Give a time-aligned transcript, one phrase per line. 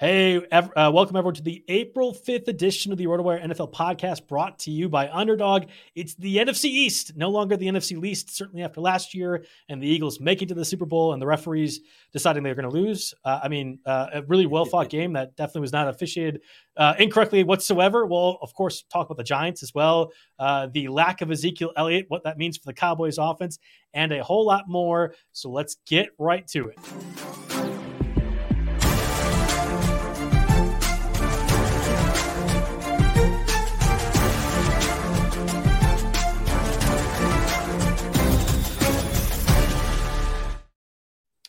[0.00, 4.56] Hey, uh, welcome everyone to the April 5th edition of the RotoWire NFL podcast brought
[4.60, 5.64] to you by Underdog.
[5.96, 9.88] It's the NFC East, no longer the NFC least, certainly after last year and the
[9.88, 11.80] Eagles making to the Super Bowl and the referees
[12.12, 13.12] deciding they were going to lose.
[13.24, 16.42] Uh, I mean, uh, a really well fought game that definitely was not officiated
[16.76, 18.06] uh, incorrectly whatsoever.
[18.06, 22.04] We'll, of course, talk about the Giants as well, uh, the lack of Ezekiel Elliott,
[22.06, 23.58] what that means for the Cowboys offense,
[23.92, 25.14] and a whole lot more.
[25.32, 27.67] So let's get right to it.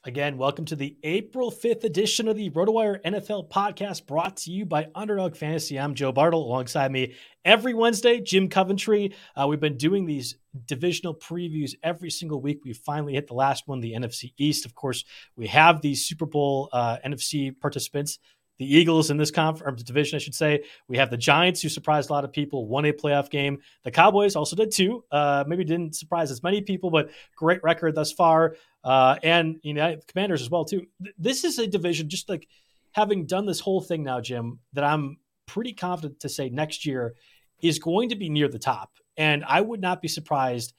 [0.05, 4.66] Again, welcome to the April 5th edition of the RotoWire NFL podcast brought to you
[4.66, 5.78] by Underdog Fantasy.
[5.78, 6.39] I'm Joe Bartel.
[6.39, 9.14] Alongside me every Wednesday, Jim Coventry.
[9.36, 12.61] Uh, we've been doing these divisional previews every single week.
[12.64, 14.66] We finally hit the last one, the NFC East.
[14.66, 15.03] Of course,
[15.36, 18.20] we have these Super Bowl uh, NFC participants
[18.60, 20.64] the Eagles in this conference division, I should say.
[20.89, 23.60] We have the Giants, who surprised a lot of people, won a playoff game.
[23.83, 25.05] The Cowboys also did too.
[25.10, 28.55] Uh, maybe didn't surprise as many people, but great record thus far.
[28.84, 30.86] Uh, and you know, Commanders as well too.
[31.17, 32.48] This is a division, just like
[32.92, 37.16] having done this whole thing now, Jim, that I'm pretty confident to say next year
[37.62, 38.92] is going to be near the top.
[39.17, 40.73] And I would not be surprised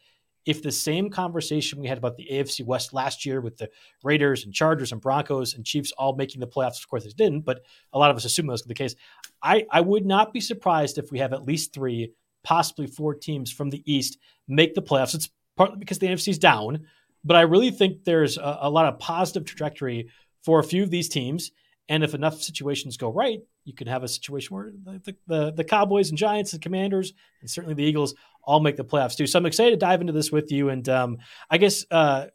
[0.46, 3.68] if the same conversation we had about the AFC West last year with the
[4.02, 7.42] Raiders and Chargers and Broncos and Chiefs all making the playoffs, of course they didn't,
[7.42, 7.62] but
[7.92, 8.94] a lot of us assume that was the case.
[9.42, 13.52] I, I would not be surprised if we have at least three, possibly four teams
[13.52, 14.18] from the East
[14.48, 15.14] make the playoffs.
[15.14, 16.86] It's partly because the NFC is down,
[17.24, 20.08] but I really think there's a, a lot of positive trajectory
[20.42, 21.52] for a few of these teams.
[21.88, 25.64] And if enough situations go right, you can have a situation where the, the, the,
[25.64, 29.26] Cowboys and Giants and Commanders and certainly the Eagles all make the playoffs too.
[29.26, 30.68] So I'm excited to dive into this with you.
[30.70, 31.18] And um,
[31.50, 32.26] I guess, uh,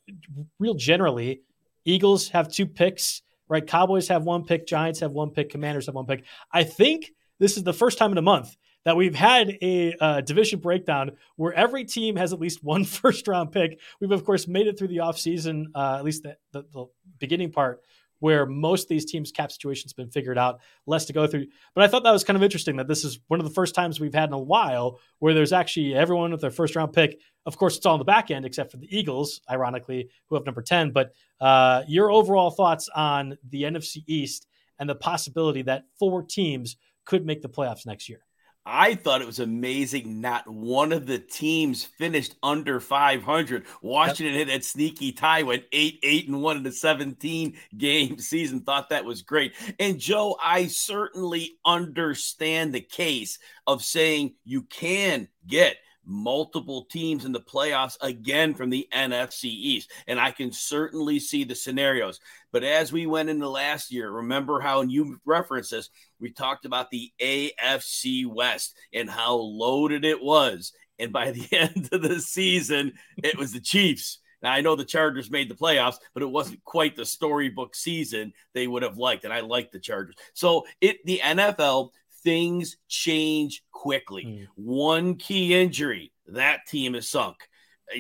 [0.59, 1.41] real generally,
[1.85, 3.66] Eagles have two picks, right?
[3.66, 6.25] Cowboys have one pick, Giants have one pick, Commanders have one pick.
[6.52, 10.22] I think this is the first time in a month that we've had a uh,
[10.22, 13.79] division breakdown where every team has at least one first round pick.
[14.00, 16.85] We've, of course, made it through the offseason, uh, at least the, the, the
[17.19, 17.81] beginning part
[18.19, 21.46] where most of these teams' cap situations been figured out, less to go through.
[21.73, 23.75] But I thought that was kind of interesting that this is one of the first
[23.75, 27.19] times we've had in a while where there's actually everyone with their first round pick.
[27.46, 30.46] Of course, it's all on the back end except for the Eagles, ironically, who have
[30.46, 30.91] number 10.
[30.91, 34.47] But uh, your overall thoughts on the NFC East
[34.79, 38.22] and the possibility that four teams could make the playoffs next year?
[38.66, 40.22] I thought it was amazing.
[40.22, 43.66] Not one of the teams finished under 500.
[43.84, 44.48] Washington yep.
[44.48, 48.62] hit that sneaky tie, went 8 8 and 1 in the 17 game season.
[48.62, 49.53] Thought that was great.
[49.80, 53.38] And Joe, I certainly understand the case
[53.68, 59.91] of saying you can get multiple teams in the playoffs again from the NFC East.
[60.07, 62.19] And I can certainly see the scenarios.
[62.51, 65.89] But as we went into last year, remember how, and you referenced this,
[66.19, 70.73] we talked about the AFC West and how loaded it was.
[70.99, 72.93] And by the end of the season,
[73.23, 74.19] it was the Chiefs.
[74.41, 78.31] Now, I know the Chargers made the playoffs, but it wasn't quite the storybook season
[78.53, 79.23] they would have liked.
[79.23, 80.16] And I like the Chargers.
[80.34, 81.90] So it the NFL
[82.25, 84.25] things change quickly.
[84.25, 84.47] Mm.
[84.55, 87.37] One key injury, that team is sunk.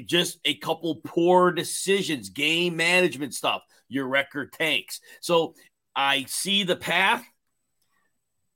[0.05, 4.99] Just a couple poor decisions, game management stuff, your record tanks.
[5.21, 5.53] So
[5.95, 7.23] I see the path,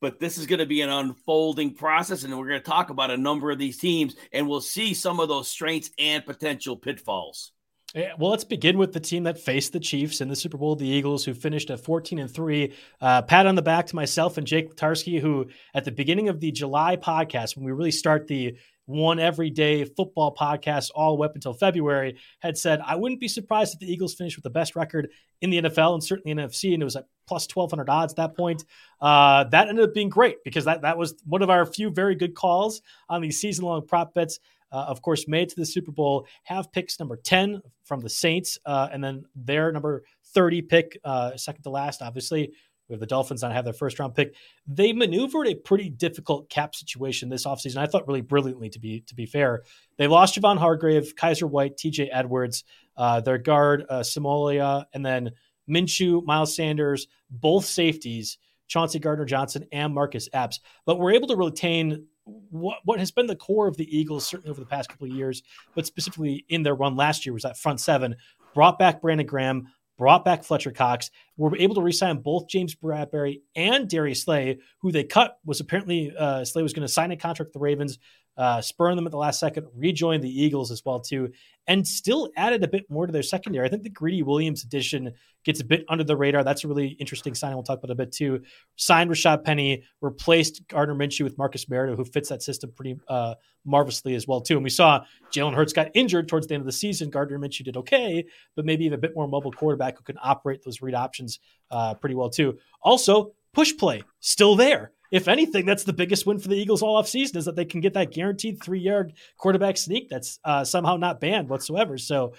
[0.02, 2.24] but this is going to be an unfolding process.
[2.24, 5.20] And we're going to talk about a number of these teams, and we'll see some
[5.20, 7.52] of those strengths and potential pitfalls.
[7.96, 10.88] Well, let's begin with the team that faced the Chiefs in the Super Bowl, the
[10.88, 12.72] Eagles, who finished at 14 and 3.
[13.02, 16.40] Uh, pat on the back to myself and Jake Tarsky, who at the beginning of
[16.40, 18.56] the July podcast, when we really start the
[18.86, 23.28] one everyday football podcast all the way up until February, had said, I wouldn't be
[23.28, 25.10] surprised if the Eagles finished with the best record
[25.42, 26.74] in the NFL and certainly in NFC.
[26.74, 28.66] And it was at plus 1,200 odds at that point.
[29.02, 32.16] Uh, that ended up being great because that, that was one of our few very
[32.16, 34.40] good calls on these season long prop bets
[34.72, 38.58] uh, of course, made to the Super Bowl, have picks number 10 from the Saints,
[38.66, 42.52] uh, and then their number 30 pick, uh, second to last, obviously.
[42.88, 44.34] With the Dolphins not have their first round pick,
[44.66, 47.78] they maneuvered a pretty difficult cap situation this offseason.
[47.78, 49.62] I thought really brilliantly, to be to be fair.
[49.98, 52.64] They lost Javon Hargrave, Kyzir White, TJ Edwards,
[52.98, 55.34] uh, their guard uh, Seumalo, and then
[55.70, 60.60] Minshew, Miles Sanders, both safeties, Chauncey Gardner Johnson, and Marcus Epps.
[60.86, 64.52] But we're able to retain what what has been the core of the Eagles certainly
[64.52, 65.44] over the past couple of years,
[65.76, 68.16] but specifically in their run last year was that front seven.
[68.54, 69.68] Brought back Brandon Graham,
[69.98, 71.12] brought back Fletcher Cox.
[71.38, 76.12] Were able to resign both James Bradberry and Darius Slay, who they cut was apparently
[76.18, 78.00] uh, Slay was going to sign a contract with the Ravens,
[78.38, 81.32] uh, spurring them at the last second, rejoined the Eagles as well too,
[81.70, 83.66] and still added a bit more to their secondary.
[83.66, 85.14] I think the Greedy Williams addition
[85.46, 86.44] gets a bit under the radar.
[86.44, 87.54] That's a really interesting sign.
[87.54, 88.42] We'll talk about a bit too.
[88.76, 93.36] Signed Rashad Penny, replaced Gardner Minshew with Marcus Mariota, who fits that system pretty uh,
[93.66, 94.56] marvelously as well too.
[94.56, 97.12] And we saw Jalen Hurts got injured towards the end of the season.
[97.12, 98.26] Gardner Minshew did okay,
[98.56, 101.40] but maybe even a bit more mobile quarterback who can operate those read options
[101.70, 102.58] uh, pretty well too.
[102.82, 107.02] Also, push play still there if anything, that's the biggest win for the Eagles all
[107.02, 110.98] offseason is that they can get that guaranteed three yard quarterback sneak that's uh, somehow
[110.98, 111.98] not banned whatsoever.
[111.98, 112.34] So,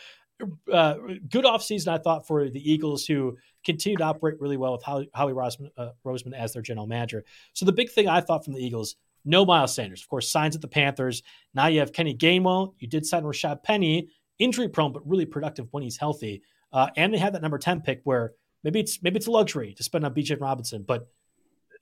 [0.72, 0.94] uh,
[1.28, 5.11] good offseason, I thought, for the Eagles who continue to operate really well with Howie,
[5.14, 7.25] Howie Roseman, uh, Roseman as their general manager.
[7.52, 10.02] So, the big thing I thought from the Eagles no Miles Sanders.
[10.02, 11.23] Of course, signs at the Panthers.
[11.55, 12.75] Now you have Kenny Gainwell.
[12.78, 14.08] You did sign Rashad Penny,
[14.38, 16.43] injury prone, but really productive when he's healthy.
[16.73, 18.32] Uh, and they have that number 10 pick where
[18.64, 21.08] maybe it's maybe it's a luxury to spend on Bijan Robinson, but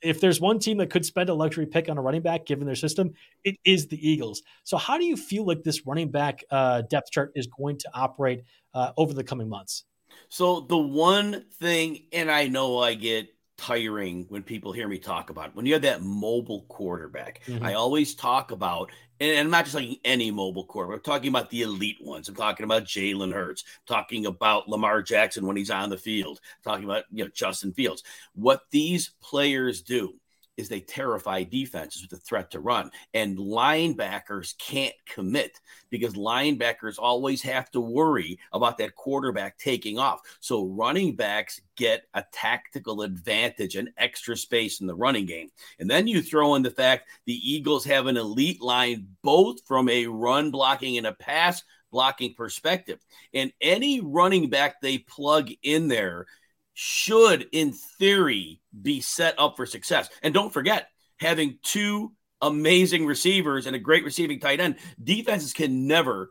[0.03, 2.67] if there's one team that could spend a luxury pick on a running back given
[2.67, 3.15] their system,
[3.45, 4.43] it is the Eagles.
[4.65, 7.91] So, how do you feel like this running back uh, depth chart is going to
[7.95, 8.43] operate
[8.75, 9.85] uh, over the coming months?
[10.29, 13.29] So, the one thing, and I know I get
[13.59, 15.55] tiring when people hear me talk about it.
[15.57, 17.43] when you have that mobile quarterback.
[17.47, 17.65] Mm-hmm.
[17.65, 18.91] I always talk about,
[19.21, 20.99] and I'm not just like any mobile quarterback.
[20.99, 22.29] I'm talking about the elite ones.
[22.29, 23.65] I'm talking about Jalen Hurts.
[23.67, 26.41] I'm talking about Lamar Jackson when he's on the field.
[26.43, 28.05] I'm talking about you know Justin Fields.
[28.35, 30.15] What these players do
[30.59, 32.91] is they terrify defenses with the threat to run.
[33.15, 40.21] And linebackers can't commit because linebackers always have to worry about that quarterback taking off.
[40.41, 45.49] So running backs get a tactical advantage and extra space in the running game.
[45.79, 49.89] And then you throw in the fact the Eagles have an elite line both from
[49.89, 51.63] a run blocking and a pass
[51.93, 52.99] blocking perspective.
[53.33, 56.27] And any running back they plug in there
[56.81, 60.09] should, in theory, be set up for success.
[60.23, 65.89] And don't forget, having two amazing receivers and a great receiving tight end, defenses can
[65.89, 66.31] never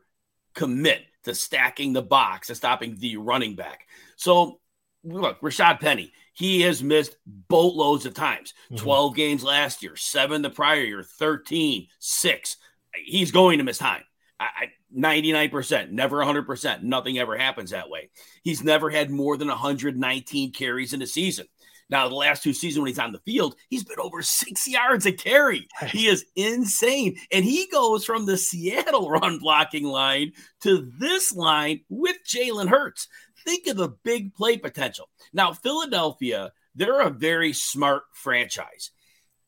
[0.55, 3.89] commit to stacking the box and stopping the running back.
[4.15, 4.61] So,
[5.03, 8.81] look, Rashad Penny, he has missed boatloads of times mm-hmm.
[8.81, 12.55] 12 games last year, seven the prior year, 13, six.
[12.95, 14.03] He's going to miss time.
[14.39, 16.83] I, 99%, never 100%.
[16.83, 18.09] Nothing ever happens that way.
[18.43, 21.47] He's never had more than 119 carries in a season.
[21.89, 25.05] Now, the last two seasons when he's on the field, he's been over six yards
[25.05, 25.67] a carry.
[25.87, 27.17] He is insane.
[27.31, 33.07] And he goes from the Seattle run blocking line to this line with Jalen Hurts.
[33.45, 35.09] Think of the big play potential.
[35.31, 38.91] Now, Philadelphia, they're a very smart franchise.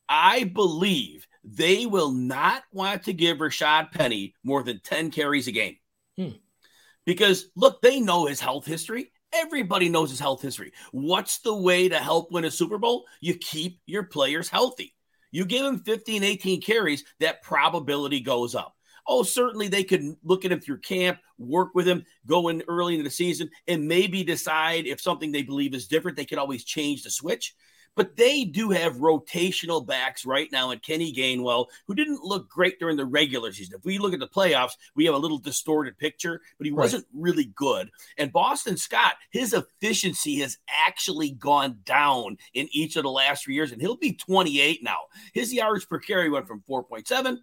[0.08, 5.52] I believe they will not want to give Rashad Penny more than 10 carries a
[5.52, 5.78] game.
[6.18, 6.30] Hmm.
[7.06, 9.12] Because look, they know his health history.
[9.32, 10.74] Everybody knows his health history.
[10.92, 13.06] What's the way to help win a Super Bowl?
[13.22, 14.96] You keep your players healthy.
[15.32, 18.76] You give him 15, 18 carries, that probability goes up.
[19.08, 22.98] Oh, certainly they could look at him through camp, work with him, go in early
[22.98, 26.18] in the season, and maybe decide if something they believe is different.
[26.18, 27.56] They could always change the switch.
[27.96, 32.80] But they do have rotational backs right now and Kenny Gainwell, who didn't look great
[32.80, 33.76] during the regular season.
[33.78, 37.06] If we look at the playoffs, we have a little distorted picture, but he wasn't
[37.14, 37.22] right.
[37.22, 37.90] really good.
[38.18, 43.56] And Boston Scott, his efficiency has actually gone down in each of the last three
[43.56, 44.98] years, and he'll be 28 now.
[45.34, 47.38] His yards per carry went from 4.7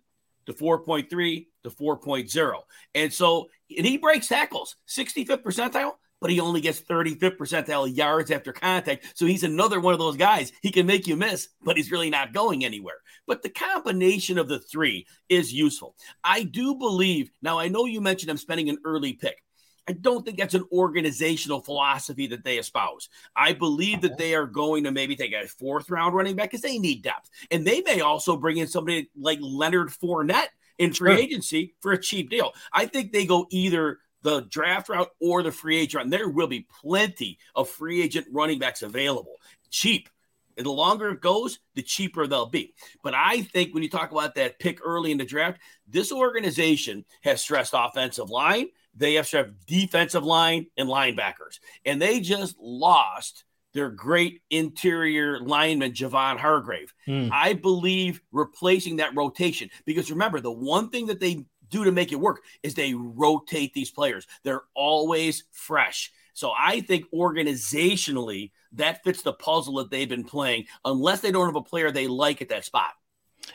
[0.46, 2.60] to 4.3 to 4.0.
[2.94, 8.30] And so, and he breaks tackles, 65th percentile but he only gets 35th percentile yards
[8.30, 9.12] after contact.
[9.14, 10.52] So he's another one of those guys.
[10.62, 12.96] He can make you miss, but he's really not going anywhere.
[13.26, 15.96] But the combination of the three is useful.
[16.24, 19.42] I do believe, now I know you mentioned I'm spending an early pick.
[19.88, 23.08] I don't think that's an organizational philosophy that they espouse.
[23.36, 26.62] I believe that they are going to maybe take a fourth round running back because
[26.62, 27.30] they need depth.
[27.52, 31.22] And they may also bring in somebody like Leonard Fournette in free sure.
[31.22, 32.52] agency for a cheap deal.
[32.72, 36.10] I think they go either the draft route or the free agent route.
[36.10, 39.36] There will be plenty of free agent running backs available,
[39.70, 40.08] cheap.
[40.56, 42.74] And the longer it goes, the cheaper they'll be.
[43.02, 47.04] But I think when you talk about that pick early in the draft, this organization
[47.22, 48.68] has stressed offensive line.
[48.94, 51.60] They have stressed defensive line and linebackers.
[51.84, 53.44] And they just lost
[53.74, 56.94] their great interior lineman, Javon Hargrave.
[57.06, 57.28] Mm.
[57.30, 62.12] I believe replacing that rotation, because remember, the one thing that they do to make
[62.12, 64.26] it work is they rotate these players.
[64.42, 66.12] They're always fresh.
[66.32, 71.46] So I think organizationally, that fits the puzzle that they've been playing, unless they don't
[71.46, 72.92] have a player they like at that spot.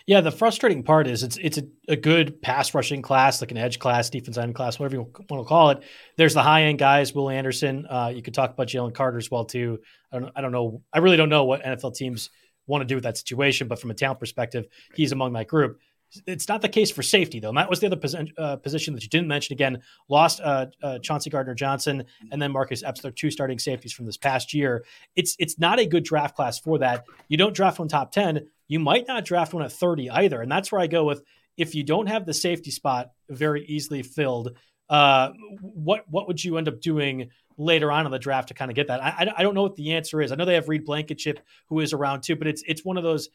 [0.06, 3.58] Yeah, the frustrating part is it's it's a, a good pass rushing class, like an
[3.58, 5.84] edge class, defense end class, whatever you want to call it.
[6.18, 7.86] There's the high end guys, Will Anderson.
[7.88, 9.80] Uh, you could talk about Jalen Carter as well too.
[10.12, 10.82] I don't I don't know.
[10.94, 12.30] I really don't know what NFL teams
[12.68, 14.66] want to do with that situation, but from a talent perspective,
[14.96, 15.80] he's among that group.
[16.28, 17.50] It's not the case for safety, though.
[17.50, 19.54] And that was the other uh, position that you didn't mention.
[19.54, 23.94] Again, lost uh, uh, Chauncey Gardner Johnson and then Marcus Epps, their two starting safeties
[23.94, 24.84] from this past year.
[25.16, 27.06] It's it's not a good draft class for that.
[27.28, 28.48] You don't draft one top ten.
[28.68, 31.24] You might not draft one at thirty either, and that's where I go with.
[31.58, 34.56] If you don't have the safety spot very easily filled,
[34.90, 35.30] uh,
[35.62, 38.76] what what would you end up doing later on in the draft to kind of
[38.76, 39.04] get that?
[39.04, 40.32] I, I don't know what the answer is.
[40.32, 43.04] I know they have Reed Blankenship who is around too, but it's it's one of
[43.04, 43.30] those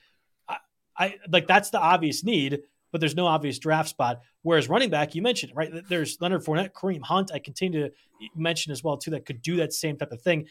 [0.98, 2.60] I like that's the obvious need,
[2.92, 4.20] but there's no obvious draft spot.
[4.42, 5.70] Whereas running back, you mentioned right.
[5.88, 7.30] There's Leonard Fournette, Kareem Hunt.
[7.32, 7.92] I continue to
[8.34, 10.46] mention as well too that could do that same type of thing.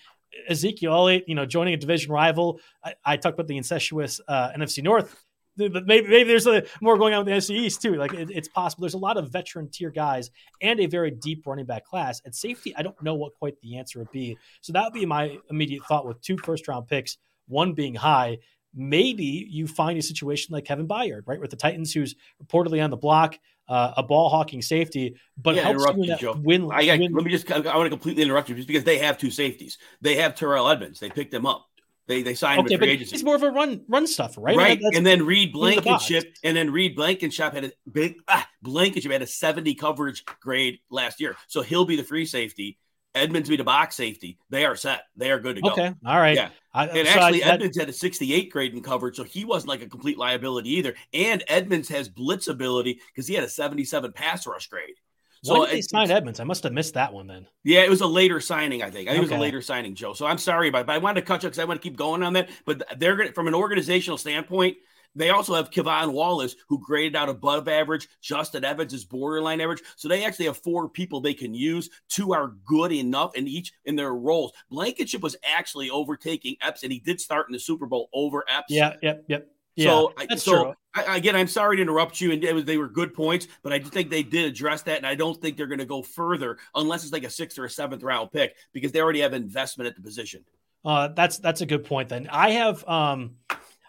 [0.50, 2.60] Ezekiel Elliott, you know, joining a division rival.
[2.84, 5.24] I, I talked about the incestuous uh, NFC North.
[5.58, 7.96] But maybe, maybe there's a, more going on with the NFC East too.
[7.96, 8.82] Like it, it's possible.
[8.82, 10.30] There's a lot of veteran tier guys
[10.62, 12.22] and a very deep running back class.
[12.26, 14.38] At safety, I don't know what quite the answer would be.
[14.60, 18.40] So that would be my immediate thought with two first round picks, one being high
[18.76, 22.90] maybe you find a situation like Kevin Byard, right, with the Titans, who's reportedly on
[22.90, 26.70] the block, uh, a ball hawking safety, but yeah, helps you in win.
[26.72, 27.14] I, I, win.
[27.14, 29.78] Let me just, I want to completely interrupt you just because they have two safeties.
[30.02, 31.00] They have Terrell Edmunds.
[31.00, 31.66] They picked him up.
[32.08, 33.16] They they signed okay, him free agency.
[33.16, 34.56] He's more of a run run stuff, right?
[34.56, 34.80] Right.
[34.94, 39.28] and then Reed Blankenship, and then Reed Blankenship had a big ah, Blankenship had a
[39.28, 41.36] 70 coverage grade last year.
[41.48, 42.78] So he'll be the free safety.
[43.16, 44.38] Edmunds be the box safety.
[44.50, 45.04] They are set.
[45.16, 45.72] They are good to go.
[45.72, 45.94] Okay.
[46.06, 46.36] All right.
[46.36, 46.50] Yeah.
[46.74, 49.70] I, and so actually, I, Edmunds had a 68 grade in coverage, so he wasn't
[49.70, 50.94] like a complete liability either.
[51.14, 54.96] And Edmunds has blitz ability because he had a 77 pass rush grade.
[55.44, 56.40] So Why did they sign Edmunds?
[56.40, 57.48] I must have missed that one then.
[57.64, 59.08] Yeah, it was a later signing, I think.
[59.08, 59.28] I think okay.
[59.28, 60.14] it was a later signing, Joe.
[60.14, 61.88] So I'm sorry about it, but I wanted to cut you because I want to
[61.88, 62.50] keep going on that.
[62.66, 64.78] But they're going to, from an organizational standpoint,
[65.16, 68.08] they also have K'Von Wallace, who graded out above average.
[68.22, 69.82] Justin Evans is borderline average.
[69.96, 71.90] So they actually have four people they can use.
[72.10, 74.52] Two are good enough in each in their roles.
[74.70, 78.68] Blankenship was actually overtaking Epps, and he did start in the Super Bowl over Epps.
[78.70, 79.48] Yeah, yep, yep.
[79.76, 80.74] Yeah, so, that's so true.
[80.94, 83.78] I, again, I'm sorry to interrupt you, and was, they were good points, but I
[83.78, 86.58] do think they did address that, and I don't think they're going to go further
[86.74, 89.90] unless it's like a sixth or a seventh round pick because they already have investment
[89.90, 90.46] at the position.
[90.86, 92.08] Uh, that's that's a good point.
[92.10, 93.36] Then I have um,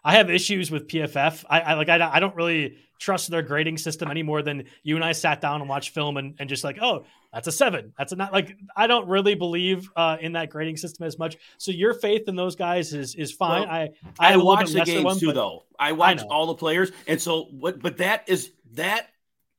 [0.07, 1.45] I have issues with PFF.
[1.51, 4.95] I, I like I, I don't really trust their grading system any more than you
[4.95, 7.93] and I sat down and watched film and, and just like, oh, that's a seven.
[7.99, 11.37] That's a not like I don't really believe uh, in that grading system as much.
[11.59, 13.63] So your faith in those guys is is fine.
[13.63, 15.65] Well, I I, I watch the games one, too, though.
[15.77, 17.81] I watch all the players, and so what?
[17.81, 19.09] But that is that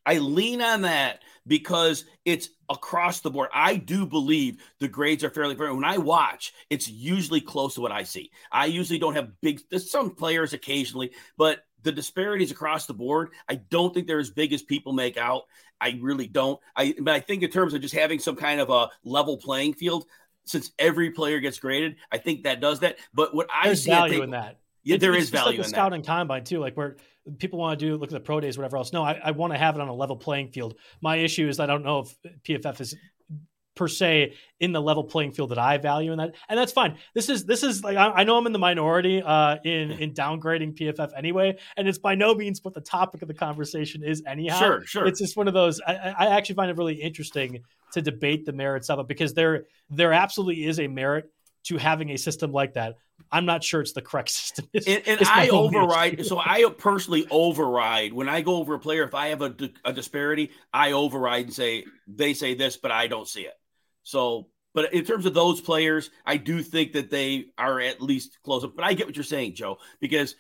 [0.06, 3.50] I lean on that because it's across the board.
[3.54, 5.74] I do believe the grades are fairly fair.
[5.74, 8.32] When I watch, it's usually close to what I see.
[8.52, 13.30] I usually don't have big, there's some players occasionally, but the disparities across the board,
[13.48, 15.44] I don't think they're as big as people make out.
[15.80, 16.60] I really don't.
[16.76, 19.76] I but I think in terms of just having some kind of a level playing
[19.76, 20.06] field,
[20.46, 22.98] since every player gets graded, I think that does that.
[23.14, 24.60] But what I There's see, value think, in that.
[24.84, 26.60] Yeah, it's, there it's is value like the scouting combine too.
[26.60, 26.98] Like where
[27.38, 28.94] people want to do look at the pro days, whatever else.
[28.94, 30.76] No, I, I want to have it on a level playing field.
[31.02, 32.96] My issue is I don't know if PFF is
[33.76, 36.98] per se in the level playing field that I value in that, and that's fine.
[37.14, 40.14] This is this is like I, I know I'm in the minority uh, in in
[40.14, 44.24] downgrading PFF anyway, and it's by no means what the topic of the conversation is
[44.28, 44.60] anyhow.
[44.60, 45.08] Sure, sure.
[45.08, 45.80] It's just one of those.
[45.86, 49.66] I, I actually find it really interesting to debate the merits of it because there
[49.90, 51.32] there absolutely is a merit
[51.66, 52.96] to having a system like that.
[53.32, 54.68] I'm not sure it's the correct system.
[54.74, 56.26] It's, and, and I override.
[56.26, 59.04] so I personally override when I go over a player.
[59.04, 63.08] If I have a, a disparity, I override and say they say this, but I
[63.08, 63.56] don't see it.
[64.04, 68.38] So, but in terms of those players, I do think that they are at least
[68.44, 68.76] close up.
[68.76, 70.36] But I get what you're saying, Joe, because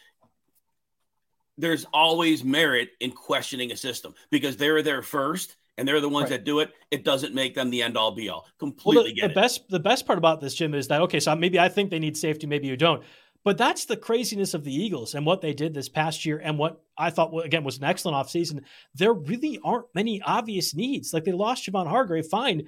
[1.57, 6.25] there's always merit in questioning a system because they're there first and they're the ones
[6.25, 6.37] right.
[6.37, 8.45] that do it, it doesn't make them the end all be all.
[8.59, 9.35] Completely well, the, get the it.
[9.35, 11.99] best the best part about this, Jim, is that okay, so maybe I think they
[11.99, 13.03] need safety, maybe you don't.
[13.43, 16.57] But that's the craziness of the Eagles and what they did this past year and
[16.57, 18.63] what I thought again was an excellent offseason.
[18.93, 21.13] There really aren't many obvious needs.
[21.13, 22.67] Like they lost Javon Hargrave, fine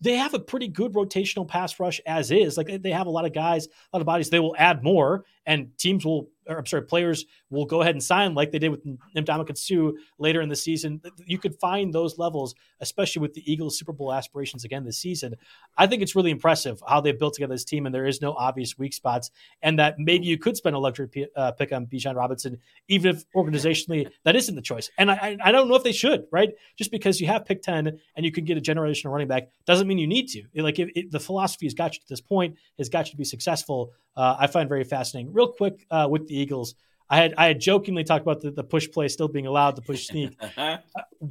[0.00, 2.56] they have a pretty good rotational pass rush as is.
[2.56, 4.30] Like they have a lot of guys, a lot of bodies.
[4.30, 8.02] They will add more, and teams will or I'm sorry, players will go ahead and
[8.02, 8.84] sign like they did with
[9.16, 11.00] Ndamukong Suh later in the season.
[11.24, 15.36] You could find those levels, especially with the Eagles' Super Bowl aspirations again this season.
[15.76, 18.32] I think it's really impressive how they've built together this team, and there is no
[18.32, 19.30] obvious weak spots,
[19.62, 23.14] and that maybe you could spend a luxury p- uh, pick on Bijan Robinson, even
[23.14, 24.90] if organizationally that isn't the choice.
[24.98, 26.50] And I, I don't know if they should, right?
[26.76, 29.86] Just because you have pick 10 and you can get a generational running back doesn't
[29.86, 30.42] mean you need to.
[30.54, 33.16] Like if, if the philosophy has got you to this point, has got you to
[33.16, 35.32] be successful uh, I find very fascinating.
[35.40, 36.74] Real quick uh, with the Eagles,
[37.08, 39.80] I had I had jokingly talked about the, the push play still being allowed, the
[39.80, 40.36] push sneak.
[40.58, 40.76] uh,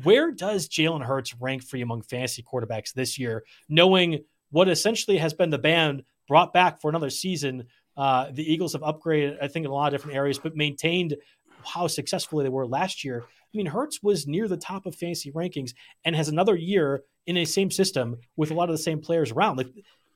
[0.04, 5.18] where does Jalen Hurts rank for you among fantasy quarterbacks this year, knowing what essentially
[5.18, 7.66] has been the band brought back for another season?
[7.96, 11.16] Uh, the Eagles have upgraded, I think, in a lot of different areas, but maintained
[11.64, 13.26] how successful they were last year.
[13.28, 15.74] I mean, Hurts was near the top of fantasy rankings
[16.04, 19.32] and has another year in a same system with a lot of the same players
[19.32, 19.58] around.
[19.58, 19.68] Like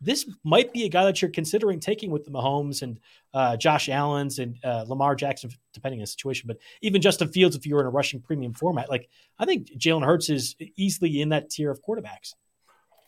[0.03, 3.00] this might be a guy that you're considering taking with the Mahomes and
[3.33, 6.48] uh, Josh Allen's and uh, Lamar Jackson, depending on the situation.
[6.48, 9.72] But even Justin Fields, if you were in a rushing premium format, like I think
[9.77, 12.33] Jalen Hurts is easily in that tier of quarterbacks.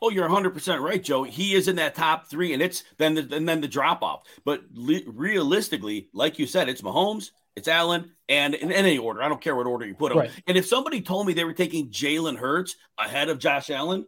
[0.01, 1.23] Oh, you're 100% right, Joe.
[1.23, 4.23] He is in that top three, and it's then the, and then the drop off.
[4.43, 9.23] But li- realistically, like you said, it's Mahomes, it's Allen, and in any order.
[9.23, 10.19] I don't care what order you put them.
[10.19, 10.31] Right.
[10.47, 14.05] And if somebody told me they were taking Jalen Hurts ahead of Josh Allen,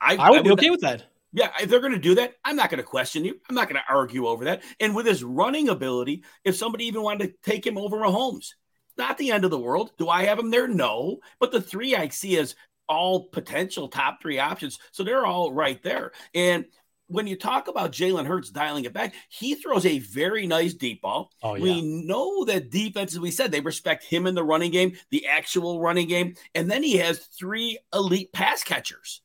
[0.00, 1.04] I, I would, I would be okay with that.
[1.34, 3.38] Yeah, if they're going to do that, I'm not going to question you.
[3.48, 4.62] I'm not going to argue over that.
[4.78, 8.50] And with his running ability, if somebody even wanted to take him over Mahomes,
[8.96, 9.90] not the end of the world.
[9.98, 10.68] Do I have him there?
[10.68, 11.18] No.
[11.40, 12.54] But the three I see as
[12.88, 14.78] all potential top three options.
[14.92, 16.12] So they're all right there.
[16.34, 16.66] And
[17.08, 21.02] when you talk about Jalen Hurts dialing it back, he throws a very nice deep
[21.02, 21.30] ball.
[21.42, 21.62] Oh, yeah.
[21.62, 25.26] We know that defense, as we said, they respect him in the running game, the
[25.26, 26.34] actual running game.
[26.54, 29.20] And then he has three elite pass catchers.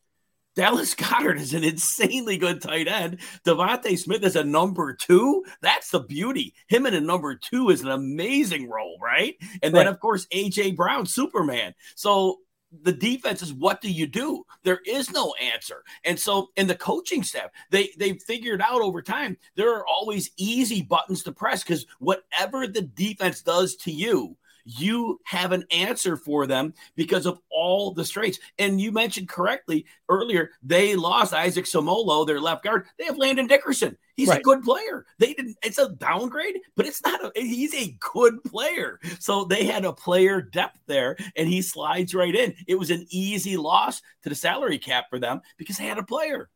[0.60, 3.20] Dallas Goedert is an insanely good tight end.
[3.46, 5.46] DeVonta Smith is a number two.
[5.62, 6.54] That's the beauty.
[6.68, 9.36] Him in a number two is an amazing role, right?
[9.64, 11.74] And then, of course, AJ Brown, Superman.
[11.96, 12.40] So
[12.84, 14.46] the defense is what do you do?
[14.64, 15.82] There is no answer.
[16.04, 20.30] And so in the coaching staff, they they've figured out over time there are always
[20.36, 24.36] easy buttons to press because whatever the defense does to you,
[24.78, 28.40] you have an answer for them because of all the strengths.
[28.60, 32.86] And you mentioned correctly earlier, they lost Isaac Seumalo, their left guard.
[32.98, 33.98] They have Landon Dickerson.
[34.16, 34.40] He's right.
[34.40, 35.06] a good player.
[35.18, 39.00] They didn't, it's a downgrade, but it's not a, he's a good player.
[39.20, 42.54] So they had a player depth there and he slides right in.
[42.68, 46.04] It was an easy loss to the salary cap for them because they had a
[46.04, 46.50] player.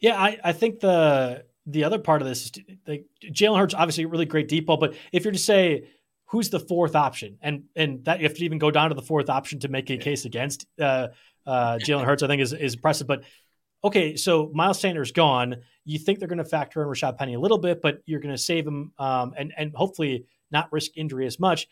[0.00, 2.52] Yeah, I, I think the the other part of this is
[2.86, 5.88] like Jalen Hurts, obviously a really great deep ball, but if you're to say
[6.28, 7.38] who's the fourth option?
[7.42, 9.90] And and that you have to even go down to the fourth option to make
[9.90, 11.08] a case against uh,
[11.46, 12.22] uh, Jalen Hurts.
[12.22, 13.06] I think is is impressive.
[13.06, 13.22] But
[13.82, 15.56] okay, so Miles Sanders gone.
[15.84, 18.34] You think they're going to factor in Rashad Penny a little bit, but you're going
[18.34, 21.66] to save him um, and and hopefully not risk injury as much.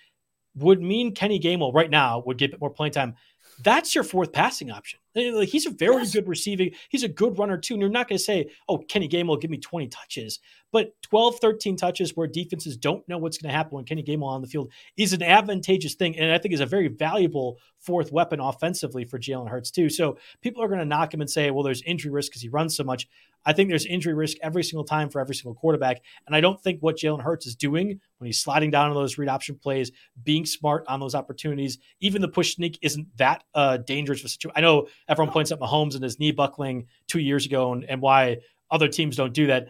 [0.57, 3.15] Would mean Kenny Gainwell right now would get more playing time.
[3.63, 5.01] That's your fourth passing option.
[5.15, 6.13] Eh, eh, like he's a very yes.
[6.13, 6.73] good receiving.
[6.89, 7.75] He's a good runner too.
[7.75, 10.41] And you're not going to say, "Oh, Kenny Gainwell give me 20 touches,"
[10.73, 14.29] but 12, 13 touches where defenses don't know what's going to happen when Kenny Gainwell
[14.29, 18.13] on the field is an advantageous thing, and I think is a very valuable fourth
[18.13, 19.89] weapon offensively for Jalen Hurts too.
[19.89, 22.49] So people are going to knock him and say, "Well, there's injury risk because he
[22.49, 23.09] runs so much."
[23.47, 26.61] I think there's injury risk every single time for every single quarterback, and I don't
[26.61, 29.93] think what Jalen Hurts is doing when he's sliding down on those read option plays,
[30.25, 34.55] being smart on those opportunities, even the push sneak isn't that uh, dangerous a situation.
[34.57, 38.03] I know everyone points at Mahomes and his knee buckling two years ago and, and
[38.03, 38.39] why
[38.71, 39.69] other teams don't do that.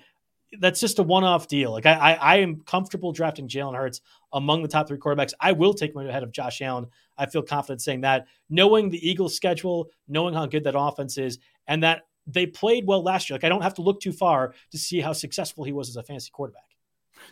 [0.60, 1.72] That's just a one-off deal.
[1.72, 4.00] Like I, I, I am comfortable drafting Jalen Hurts
[4.32, 5.34] among the top three quarterbacks.
[5.40, 6.86] I will take him ahead of Josh Allen.
[7.18, 11.38] I feel confident saying that, knowing the Eagles' schedule, knowing how good that offense is,
[11.66, 13.34] and that they played well last year.
[13.34, 15.96] Like I don't have to look too far to see how successful he was as
[15.96, 16.62] a fantasy quarterback.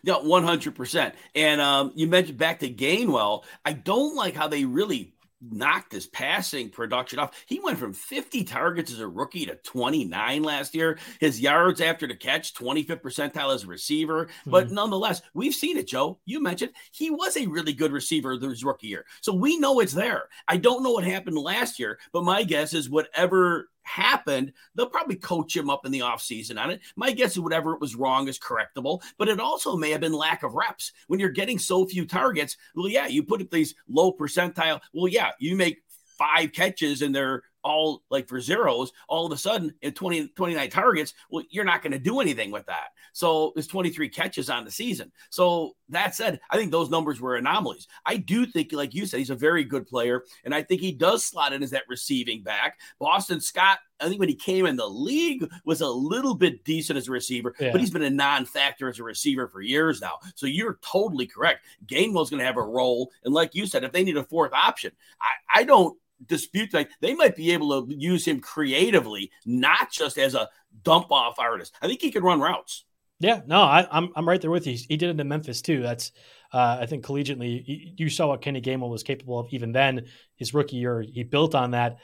[0.02, 1.14] Yeah, one hundred percent.
[1.34, 3.44] And um, you mentioned back to Gainwell.
[3.64, 5.14] I don't like how they really
[5.50, 7.44] knocked his passing production off.
[7.46, 10.98] He went from 50 targets as a rookie to 29 last year.
[11.20, 14.26] His yards after the catch, 25th percentile as a receiver.
[14.26, 14.50] Mm-hmm.
[14.50, 16.18] But nonetheless, we've seen it, Joe.
[16.24, 19.04] You mentioned he was a really good receiver his rookie year.
[19.20, 20.28] So we know it's there.
[20.48, 25.16] I don't know what happened last year, but my guess is whatever happened, they'll probably
[25.16, 26.80] coach him up in the offseason on it.
[26.96, 30.12] My guess is whatever it was wrong is correctable, but it also may have been
[30.12, 30.92] lack of reps.
[31.06, 34.80] When you're getting so few targets, well, yeah, you put up these low percentile.
[34.92, 35.82] Well, yeah, you make
[36.18, 40.70] five catches and they're all like for zeros, all of a sudden at 20, 29
[40.70, 42.88] targets, well, you're not going to do anything with that.
[43.12, 45.10] So there's 23 catches on the season.
[45.30, 47.88] So that said, I think those numbers were anomalies.
[48.04, 50.24] I do think, like you said, he's a very good player.
[50.44, 52.78] And I think he does slot in as that receiving back.
[52.98, 56.96] Boston Scott, I think when he came in the league was a little bit decent
[56.96, 57.70] as a receiver, yeah.
[57.70, 60.18] but he's been a non-factor as a receiver for years now.
[60.34, 61.64] So you're totally correct.
[61.86, 63.10] Gainwell's going to have a role.
[63.24, 66.88] And like you said, if they need a fourth option, I, I don't dispute that
[67.00, 70.48] they might be able to use him creatively, not just as a
[70.82, 71.74] dump off artist.
[71.80, 72.84] I think he could run routes.
[73.20, 74.76] Yeah, no, I, am I'm, I'm right there with you.
[74.76, 75.82] He did it in Memphis too.
[75.82, 76.12] That's
[76.52, 80.06] uh, I think collegiately, you saw what Kenny Gainwell was capable of even then.
[80.36, 81.98] His rookie year, he built on that.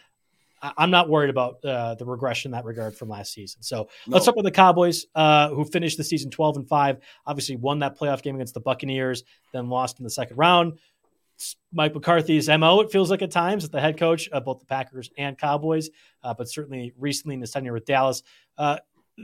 [0.63, 3.63] I, am not worried about uh, the regression in that regard from last season.
[3.63, 4.15] So no.
[4.15, 6.99] let's talk about the Cowboys, uh, who finished the season 12 and five.
[7.27, 10.79] Obviously, won that playoff game against the Buccaneers, then lost in the second round.
[11.73, 12.81] Mike McCarthy's mo.
[12.81, 15.91] It feels like at times at the head coach of both the Packers and Cowboys,
[16.23, 18.23] uh, but certainly recently in his tenure with Dallas,
[18.59, 18.79] uh,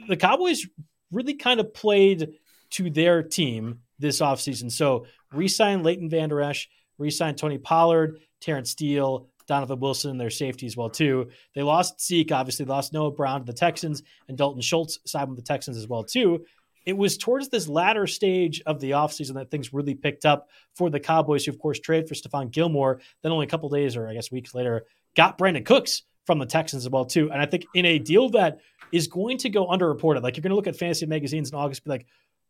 [0.08, 0.66] the Cowboys
[1.10, 2.34] really kind of played
[2.70, 4.70] to their team this offseason.
[4.70, 10.76] So re-signed Leighton Vander Esch, re-signed Tony Pollard, Terence Steele, Donovan Wilson, their safety as
[10.76, 11.30] well too.
[11.54, 15.38] They lost Zeke, obviously lost Noah Brown to the Texans, and Dalton Schultz signed with
[15.38, 16.44] the Texans as well too.
[16.86, 20.88] It was towards this latter stage of the offseason that things really picked up for
[20.88, 23.00] the Cowboys, who of course traded for Stephon Gilmore.
[23.22, 26.46] Then only a couple days or I guess weeks later, got Brandin Cooks from the
[26.46, 27.30] Texans as well too.
[27.30, 28.60] And I think in a deal that
[28.92, 31.84] is going to go underreported, like you're going to look at fantasy magazines in August,
[31.84, 32.06] be like,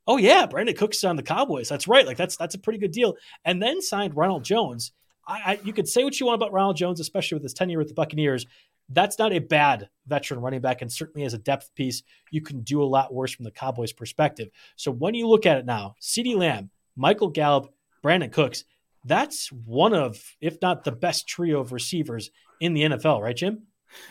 [0.07, 1.68] oh yeah, Brandin Cooks on the Cowboys.
[1.68, 2.07] That's right.
[2.07, 3.16] Like that's that's a pretty good deal.
[3.44, 4.92] And then signed Ronald Jones.
[5.29, 7.79] I, I, you could say what you want about Ronald Jones, especially with his tenure
[7.79, 8.46] with the Buccaneers.
[8.88, 12.61] That's not a bad veteran running back, and certainly as a depth piece, you can
[12.61, 14.49] do a lot worse from the Cowboys' perspective.
[14.77, 17.72] So when you look at it now, CeeDee Lamb, Michael Gallup,
[18.05, 18.64] Brandin Cooks,
[19.05, 23.62] that's one of, if not the best trio of receivers in the NFL, right, Jim?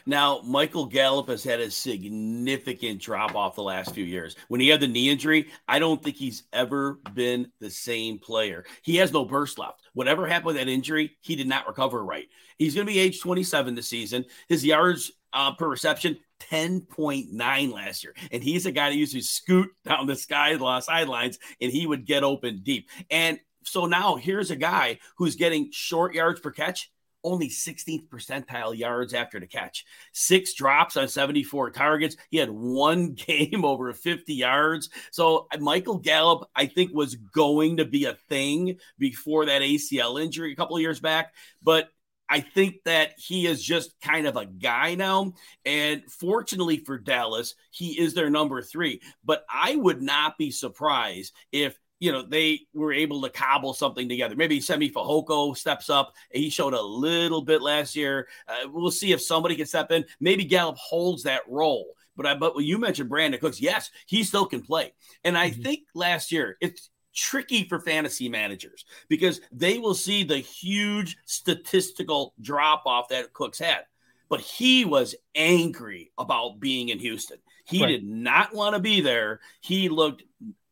[0.06, 4.36] Now, Michael Gallup has had a significant drop off the last few years.
[4.48, 8.65] When he had the knee injury, I don't think he's ever been the same player.
[8.84, 9.82] He has no burst left.
[9.93, 12.28] Whatever happened with that injury, he did not recover right.
[12.58, 14.26] He's going to be age 27 this season.
[14.48, 18.13] His yards uh, per reception, 10.9 last year.
[18.32, 22.06] And he's a guy that used to scoot down the sky sidelines and he would
[22.06, 22.89] get open deep.
[23.12, 26.91] And so now here's a guy who's getting short yards per catch
[27.26, 32.16] only 16th percentile yards after the catch, six drops on 74 targets.
[32.30, 34.90] He had one game over 50 yards.
[35.12, 40.22] So uh, Michael Gallup, I think, was going to be a thing before that ACL
[40.22, 41.34] injury a couple of years back.
[41.62, 41.90] But
[42.30, 45.34] I think that he is just kind of a guy now.
[45.64, 49.02] And fortunately for Dallas, he is their number three.
[49.24, 54.10] But I would not be surprised if you know, they were able to cobble something
[54.10, 54.36] together.
[54.36, 56.14] Maybe Simi Fehoko steps up.
[56.32, 58.28] He showed a little bit last year.
[58.48, 60.06] Uh, we'll see if somebody can step in.
[60.20, 61.96] Maybe Gallup holds that role.
[62.18, 64.94] But I, but when you mentioned Brandin Cooks, yes, he still can play.
[65.24, 65.62] And I mm-hmm.
[65.62, 72.34] think last year it's tricky for fantasy managers because they will see the huge statistical
[72.42, 73.86] drop off that Cooks had.
[74.28, 77.38] But he was angry about being in Houston.
[77.66, 77.90] He right.
[77.90, 79.40] did not want to be there.
[79.62, 80.24] He looked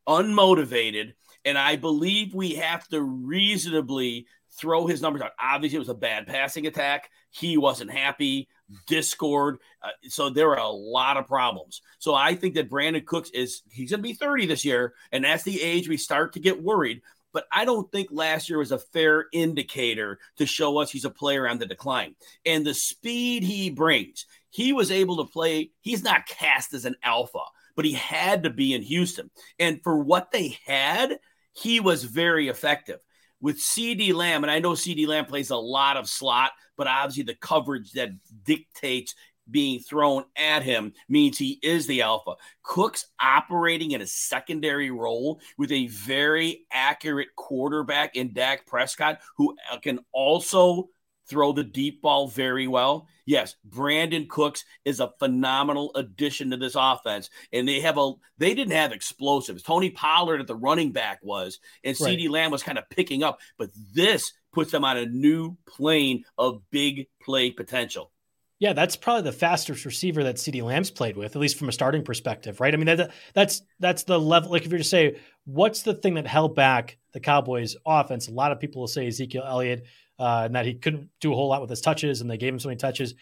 [0.08, 1.14] unmotivated.
[1.46, 5.32] And I believe we have to reasonably throw his numbers out.
[5.40, 7.10] Obviously, it was a bad passing attack.
[7.32, 8.48] He wasn't happy.
[8.88, 9.58] Discord.
[9.82, 11.82] Uh, so there are a lot of problems.
[12.00, 15.24] So I think that Brandin Cooks is he's going to be 30 this year, and
[15.24, 17.02] that's the age we start to get worried.
[17.34, 21.10] But I don't think last year was a fair indicator to show us he's a
[21.10, 22.16] player on the decline.
[22.46, 25.72] And the speed he brings, he was able to play.
[25.82, 27.40] He's not cast as an alpha
[27.76, 29.30] but he had to be in Houston.
[29.60, 31.20] And for what they had,
[31.54, 33.00] he was very effective.
[33.42, 37.24] With CeeDee Lamb, and I know CeeDee Lamb plays a lot of slot, but obviously
[37.24, 38.10] the coverage that
[38.44, 39.16] dictates
[39.52, 42.36] being thrown at him means he is the alpha.
[42.64, 49.56] Cook's operating in a secondary role with a very accurate quarterback in Dak Prescott, who
[49.82, 50.88] can also
[51.28, 53.08] throw the deep ball very well.
[53.26, 57.30] Yes, Brandin Cooks is a phenomenal addition to this offense.
[57.52, 59.64] And they have a they didn't have explosives.
[59.64, 62.18] Tony Pollard at the running back was, and right.
[62.18, 66.24] CeeDee Lamb was kind of picking up, but this puts them on a new plane
[66.38, 68.12] of big play potential.
[68.60, 71.74] Yeah, that's probably the fastest receiver that CeeDee Lamb's played with, at least from a
[71.74, 72.74] starting perspective, right?
[72.74, 74.52] I mean, that, that's that's the level.
[74.52, 78.30] Like, if you're to say, what's the thing that held back the Cowboys' offense?
[78.30, 79.86] A lot of people will say Ezekiel Elliott
[80.20, 82.54] uh, and that he couldn't do a whole lot with his touches, and they gave
[82.54, 83.16] him so many touches.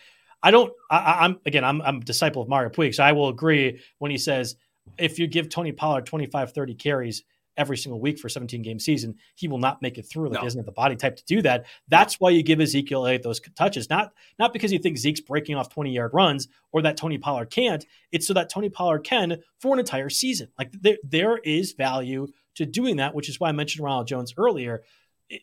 [0.43, 0.73] I don't.
[0.89, 1.63] I, am again.
[1.63, 4.56] I'm, I'm a disciple of Mario Puig, so I will agree when he says
[4.97, 7.23] if you give Tony Pollard 25, 30 carries,
[7.58, 9.15] every single week for 17 game season.
[9.36, 10.25] He will not make it through.
[10.25, 10.39] Like no.
[10.39, 11.65] he doesn't have the body type to do that.
[11.88, 13.89] That's why you give Ezekiel Elliott those touches.
[13.89, 17.49] Not not because you think Zeke's breaking off 20 yard runs or that Tony Pollard
[17.49, 17.86] can't.
[18.12, 20.49] It's so that Tony Pollard can for an entire season.
[20.58, 24.34] Like there there is value to doing that, which is why I mentioned Ronald Jones
[24.38, 24.84] earlier.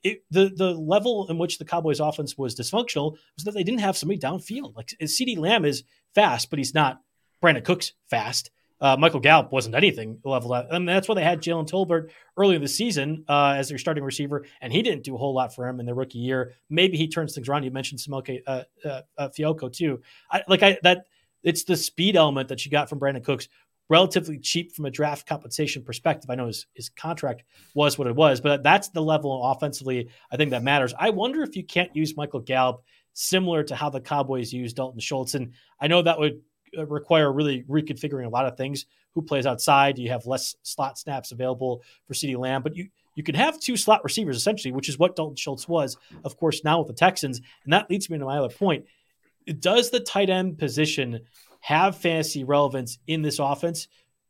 [0.02, 3.80] It, the the level in which the Cowboys offense was dysfunctional was that they didn't
[3.80, 4.76] have somebody downfield.
[4.76, 7.00] Like CeeDee Lamb is fast, but he's not
[7.42, 8.50] Brandin Cooks fast.
[8.80, 10.68] Uh, Michael Gallup wasn't anything level up.
[10.70, 14.04] I mean, that's why they had Jalen Tolbert earlier this season uh, as their starting
[14.04, 16.52] receiver, and he didn't do a whole lot for him in the rookie year.
[16.70, 17.64] Maybe he turns things around.
[17.64, 18.62] You mentioned Simoke uh,
[19.16, 20.00] uh, too.
[20.30, 21.06] I, like I that
[21.42, 23.48] it's the speed element that you got from Brandin Cooks,
[23.88, 26.30] relatively cheap from a draft compensation perspective.
[26.30, 27.42] I know his, his contract
[27.74, 30.94] was what it was, but that's the level offensively I think that matters.
[30.98, 32.82] I wonder if you can't use Michael Gallup
[33.14, 36.40] similar to how the Cowboys use Dalton Schultz, and I know that would
[36.76, 38.86] uh, require really reconfiguring a lot of things.
[39.14, 39.98] Who plays outside?
[39.98, 43.76] You have less slot snaps available for CeeDee Lamb, but you you can have two
[43.76, 47.40] slot receivers essentially, which is what Dalton Schultz was, of course, now with the Texans.
[47.64, 48.84] And that leads me to my other point.
[49.58, 51.22] Does the tight end position
[51.60, 53.88] have fantasy relevance in this offense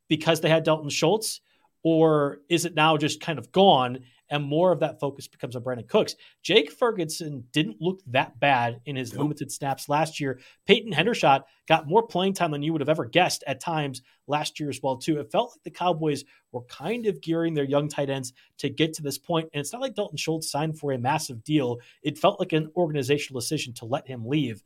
[0.08, 1.40] because they had Dalton Schultz?
[1.84, 5.62] Or is it now just kind of gone and more of that focus becomes on
[5.62, 6.16] Brandin Cooks.
[6.42, 9.22] Jake Ferguson didn't look that bad in his nope.
[9.22, 10.38] limited snaps last year.
[10.66, 14.60] Peyton Hendershot got more playing time than you would have ever guessed at times last
[14.60, 15.18] year as well too.
[15.18, 18.92] It felt like the Cowboys were kind of gearing their young tight ends to get
[18.94, 21.78] to this point, and it's not like Dalton Schultz signed for a massive deal.
[22.02, 24.62] It felt like an organizational decision to let him leave.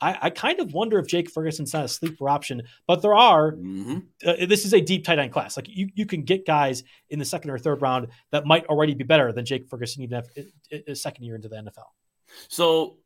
[0.00, 3.52] I, I, kind of wonder if Jake Ferguson's not a sleeper option, but there are.
[3.52, 3.98] Mm-hmm.
[4.26, 5.56] Uh, this is a deep tight end class.
[5.56, 8.94] Like you, you can get guys in the second or third round that might already
[8.94, 11.86] be better than Jake Ferguson, even if a second year into the NFL.
[12.48, 12.98] So,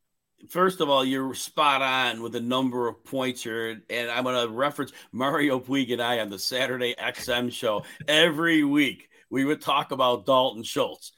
[0.48, 4.46] first of all, you're spot on with the number of points here, and I'm going
[4.46, 9.09] to reference Mario Puig and I on the Saturday XM show every week.
[9.31, 11.12] We would talk about Dalton Schultz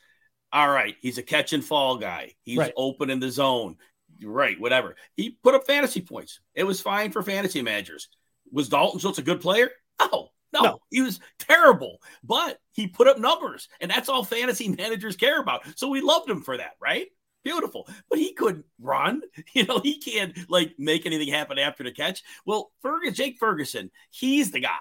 [0.53, 2.35] all right, he's a catch and fall guy.
[2.43, 2.73] He's right.
[2.77, 3.77] open in the zone
[4.25, 4.97] right, whatever.
[5.17, 6.41] He put up fantasy points.
[6.55, 8.09] It was fine for fantasy managers.
[8.53, 9.71] Was Dalton Schultz a good player?
[10.01, 14.69] No, no, no, he was terrible, but he put up numbers, and that's all fantasy
[14.79, 15.63] managers care about.
[15.77, 17.07] So we loved him for that, right?
[17.45, 19.23] Beautiful, but he couldn't run.
[19.55, 22.23] You know, he can't like make anything happen after the catch.
[22.47, 22.71] Well,
[23.13, 24.79] Jake Ferguson, he's the guy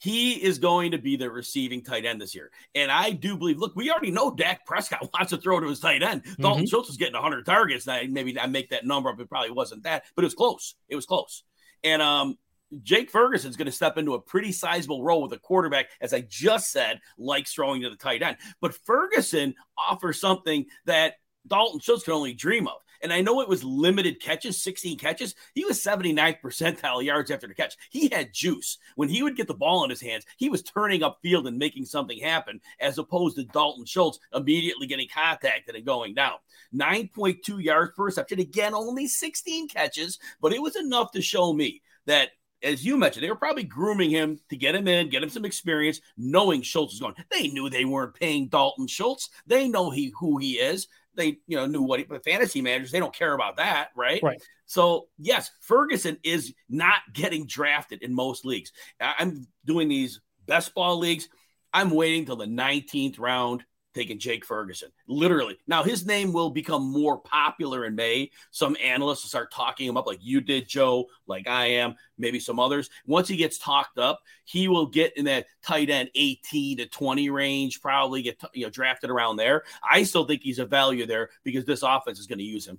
[0.00, 2.50] he is going to be the receiving tight end this year.
[2.74, 5.78] And I do believe, look, we already know Dak Prescott wants to throw to his
[5.78, 6.24] tight end.
[6.24, 6.42] Mm-hmm.
[6.42, 7.86] Dalton Schultz is getting 100 targets.
[7.86, 9.20] Now, maybe I make that number up.
[9.20, 10.74] It probably wasn't that, but it was close.
[10.88, 11.44] It was close.
[11.84, 12.38] And um,
[12.82, 16.22] Jake Ferguson's going to step into a pretty sizable role with a quarterback, as I
[16.22, 18.38] just said, likes throwing to the tight end.
[18.62, 22.80] But Ferguson offers something that Dalton Schultz can only dream of.
[23.02, 25.34] And I know it was limited catches, 16 catches.
[25.54, 27.76] He was 79th percentile yards after the catch.
[27.90, 28.78] He had juice.
[28.96, 31.58] When he would get the ball in his hands, he was turning up field and
[31.58, 36.34] making something happen, as opposed to Dalton Schultz immediately getting contacted and going down.
[36.74, 38.40] 9.2 yards per reception.
[38.40, 42.30] Again, only 16 catches, but it was enough to show me that
[42.62, 45.44] as you mentioned, they were probably grooming him to get him in, get him some
[45.44, 47.14] experience, knowing Schultz is going.
[47.30, 49.30] They knew they weren't paying Dalton Schultz.
[49.46, 50.88] They know he who he is
[51.20, 54.22] they you know knew what he, but fantasy managers they don't care about that, right?
[54.22, 54.42] Right.
[54.66, 58.72] So yes, Ferguson is not getting drafted in most leagues.
[59.00, 61.28] I'm doing these best ball leagues.
[61.72, 64.90] I'm waiting till the 19th round taking Jake Ferguson.
[65.06, 65.58] Literally.
[65.66, 68.30] Now his name will become more popular in May.
[68.50, 72.38] Some analysts will start talking him up like you did, Joe, like I am, maybe
[72.38, 72.90] some others.
[73.06, 77.30] Once he gets talked up, he will get in that tight end 18 to 20
[77.30, 79.64] range, probably get you know drafted around there.
[79.88, 82.78] I still think he's a value there because this offense is going to use him.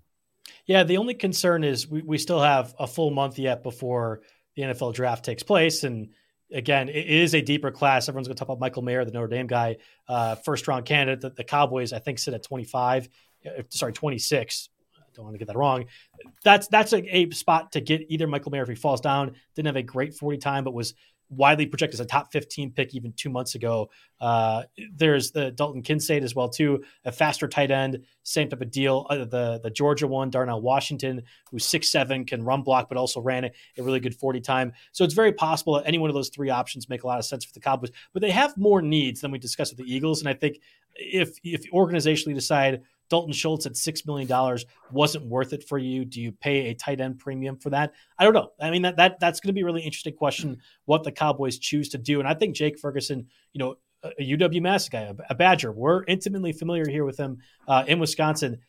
[0.65, 4.21] Yeah, the only concern is we, we still have a full month yet before
[4.55, 6.09] the NFL draft takes place and
[6.51, 8.07] again, it is a deeper class.
[8.07, 11.21] Everyone's going to talk about Michael Mayer, the Notre Dame guy, uh, first round candidate.
[11.21, 13.09] The, the, Cowboys, I think, sit at 25,
[13.45, 14.69] uh, sorry, 26.
[14.97, 15.85] I don't want to get that wrong.
[16.43, 19.35] That's that's a, a spot to get either Michael Mayer if he falls down.
[19.55, 20.93] Didn't have a great 40 time, but was
[21.31, 23.89] widely projected as a top 15 pick even two months ago.
[24.19, 24.63] Uh,
[24.93, 29.07] there's the Dalton Kincaid as well too, a faster tight end, same type of deal.
[29.09, 33.21] Uh, the the Georgia one, Darnell Washington, who's six seven, can run block, but also
[33.21, 34.73] ran a, a really good 40 time.
[34.91, 37.25] So it's very possible that any one of those three options make a lot of
[37.25, 37.91] sense for the Cowboys.
[38.13, 40.59] But they have more needs than we discussed with the Eagles, and I think
[40.95, 44.57] if if organizationally decide Dalton Schultz at $6 million
[44.89, 46.05] wasn't worth it for you?
[46.05, 47.91] Do you pay a tight end premium for that?
[48.17, 48.51] I don't know.
[48.59, 51.59] I mean, that, that that's going to be a really interesting question what the Cowboys
[51.59, 52.19] choose to do.
[52.19, 56.53] And I think Jake Ferguson, you know, a UW Mass guy, a Badger, we're intimately
[56.53, 58.59] familiar here with him uh, in Wisconsin.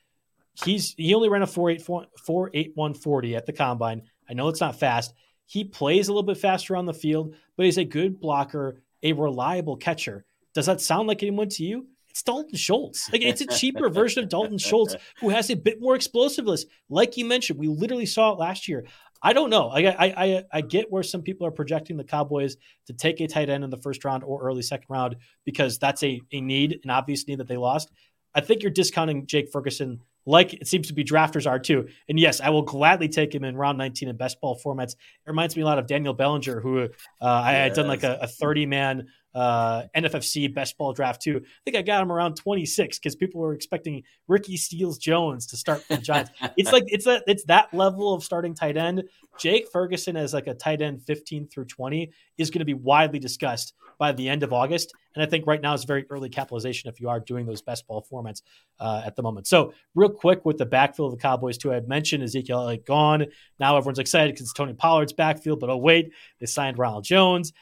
[0.64, 4.02] He's he only ran a 4.8140 at the combine.
[4.28, 5.14] I know it's not fast.
[5.46, 9.12] He plays a little bit faster on the field, but he's a good blocker, a
[9.12, 11.86] reliable catcher Does that sound like anyone to you?
[12.12, 13.10] It's Dalton Schultz.
[13.10, 16.66] Like it's a cheaper version of Dalton Schultz who has a bit more explosiveness.
[16.90, 18.84] Like you mentioned, we literally saw it last year.
[19.22, 19.70] I don't know.
[19.70, 23.26] I, I I I get where some people are projecting the Cowboys to take a
[23.26, 26.80] tight end in the first round or early second round because that's a, a need,
[26.84, 27.90] an obvious need that they lost.
[28.34, 31.88] I think you're discounting Jake Ferguson like it seems to be drafters are too.
[32.10, 34.92] And yes, I will gladly take him in round 19 in best ball formats.
[34.92, 36.88] It reminds me a lot of Daniel Bellinger, who uh,
[37.20, 41.40] I had done like a, a 30 man uh, NFFC best ball draft too.
[41.42, 45.56] I think I got him around 26 because people were expecting Ricky Seals Jones to
[45.56, 46.30] start for the Giants.
[46.56, 49.04] it's like it's a it's that level of starting tight end.
[49.38, 53.18] Jake Ferguson as like a tight end 15 through 20 is going to be widely
[53.18, 54.92] discussed by the end of August.
[55.14, 57.86] And I think right now is very early capitalization if you are doing those best
[57.86, 58.42] ball formats
[58.80, 59.46] uh, at the moment.
[59.46, 62.86] So real quick with the backfield of the Cowboys too, I had mentioned Ezekiel Elliott
[62.86, 63.26] gone.
[63.60, 67.52] Now everyone's excited because Tony Pollard's backfield, but oh wait, they signed Ronald Jones.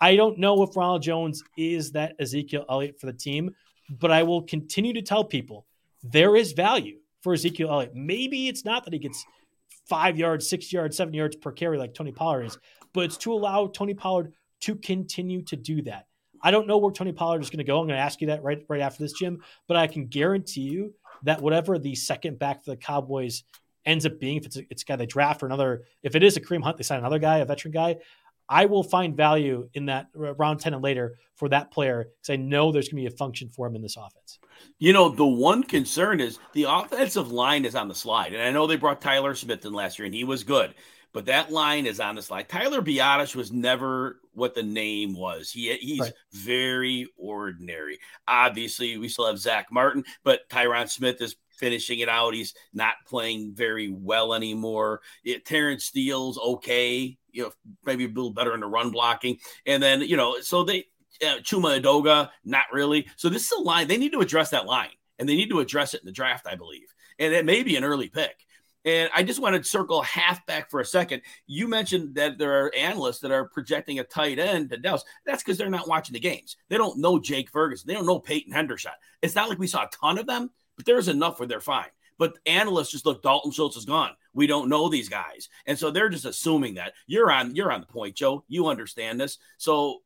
[0.00, 3.54] I don't know if Ronald Jones is that Ezekiel Elliott for the team,
[3.90, 5.66] but I will continue to tell people
[6.02, 7.94] there is value for Ezekiel Elliott.
[7.94, 9.24] Maybe it's not that he gets
[9.88, 12.58] five yards, six yards, seven yards per carry like Tony Pollard is,
[12.92, 16.06] but it's to allow Tony Pollard to continue to do that.
[16.42, 17.80] I don't know where Tony Pollard is going to go.
[17.80, 19.42] I'm going to ask you that right right after this, Jim.
[19.66, 23.42] But I can guarantee you that whatever the second back for the Cowboys
[23.84, 26.22] ends up being, if it's a, it's a guy they draft or another, if it
[26.22, 27.96] is a Kareem Hunt, they sign another guy, a veteran guy.
[28.48, 32.32] I will find value in that uh, round 10 and later for that player because
[32.32, 34.38] I know there's going to be a function for him in this offense.
[34.78, 38.32] You know, the one concern is the offensive line is on the slide.
[38.32, 40.74] And I know they brought Tyler Smith in last year and he was good,
[41.12, 42.48] but that line is on the slide.
[42.48, 45.50] Tyler Biadasz was never what the name was.
[45.50, 46.12] He He's right.
[46.32, 47.98] very ordinary.
[48.26, 52.34] Obviously, we still have Zach Martin, but Tyron Smith is finishing it out.
[52.34, 55.00] He's not playing very well anymore.
[55.24, 57.52] It, Terence Steele's okay, you know,
[57.86, 59.38] maybe a little better in the run blocking.
[59.64, 60.86] And then, you know, so they,
[61.22, 63.06] uh, Chuma Edoga, not really.
[63.16, 63.86] So this is a line.
[63.86, 66.48] They need to address that line and they need to address it in the draft,
[66.50, 66.92] I believe.
[67.20, 68.44] And it may be an early pick.
[68.84, 71.22] And I just want to circle halfback for a second.
[71.46, 75.04] You mentioned that there are analysts that are projecting a tight end to Dallas.
[75.24, 76.56] That's because they're not watching the games.
[76.68, 77.86] They don't know Jake Ferguson.
[77.86, 78.94] They don't know Peyton Hendershot.
[79.22, 81.90] It's not like we saw a ton of them, but there's enough where they're fine.
[82.18, 84.10] But analysts just look, Dalton Schultz is gone.
[84.38, 85.48] We don't know these guys.
[85.66, 86.92] And so they're just assuming that.
[87.08, 88.44] You're on you're on the point, Joe.
[88.46, 89.38] You understand this.
[89.56, 89.98] So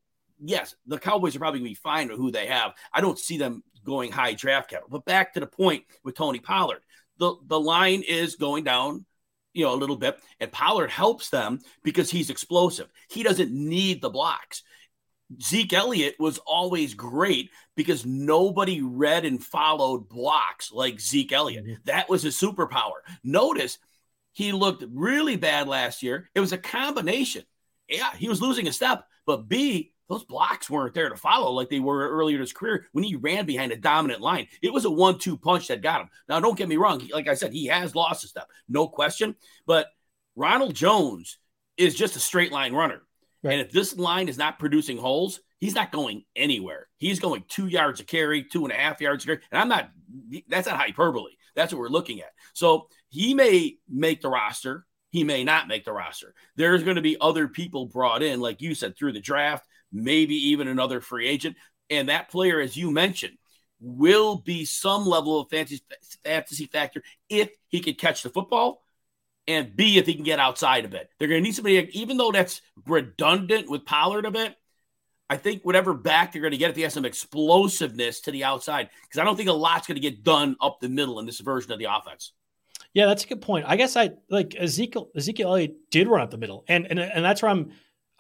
[0.43, 2.73] yes, the Cowboys are probably gonna be fine with who they have.
[2.95, 4.89] I don't see them going high draft capital.
[4.91, 6.81] But back to the point with Tony Pollard.
[7.19, 9.05] The the line is going down
[9.53, 10.19] you know, a little bit.
[10.41, 12.89] And Pollard helps them because he's explosive.
[13.11, 14.63] He doesn't need the blocks.
[15.43, 21.65] Zeke Elliott was always great because nobody read and followed blocks like Zeke Elliott.
[21.67, 21.83] Mm-hmm.
[21.85, 23.01] That was his superpower.
[23.23, 23.79] Notice
[24.33, 26.31] he looked really bad last year.
[26.35, 27.45] It was a combination.
[27.89, 31.71] Yeah, he was losing a step, but B, those blocks weren't there to follow like
[31.71, 34.47] they were earlier in his career when he ran behind a dominant line.
[34.63, 36.09] It was a one two punch that got him.
[36.29, 37.09] Now, don't get me wrong.
[37.13, 39.37] Like I said, he has lost a step, no question.
[39.67, 39.89] But
[40.37, 41.39] Ronald Jones
[41.77, 43.03] is just a straight line runner.
[43.43, 43.53] Right.
[43.53, 46.89] And if this line is not producing holes, he's not going anywhere.
[46.99, 49.41] He's going two yards a carry, two and a half yards a carry.
[49.51, 49.91] And I'm not,
[50.49, 51.33] that's not hyperbole.
[51.55, 52.33] That's what we're looking at.
[52.53, 54.87] So he may make the roster.
[55.11, 56.35] He may not make the roster.
[56.57, 60.35] There's going to be other people brought in, like you said, through the draft, maybe
[60.49, 61.57] even another free agent.
[61.91, 63.37] And that player, as you mentioned,
[63.81, 65.83] will be some level of fantasy,
[66.25, 68.83] fantasy factor if he could catch the football
[69.47, 71.11] and B, if he can get outside a bit.
[71.19, 74.57] They're going to need somebody, even though that's redundant with Pollard a bit.
[75.29, 78.45] I think whatever back they're going to get, if he has some explosiveness to the
[78.45, 81.27] outside, because I don't think a lot's going to get done up the middle in
[81.27, 82.33] this version of the offense.
[82.95, 83.65] Yeah, that's a good point.
[83.67, 85.11] I guess I like Ezekiel.
[85.17, 87.73] Ezekiel Elliott did run up the middle, and and and that's where I'm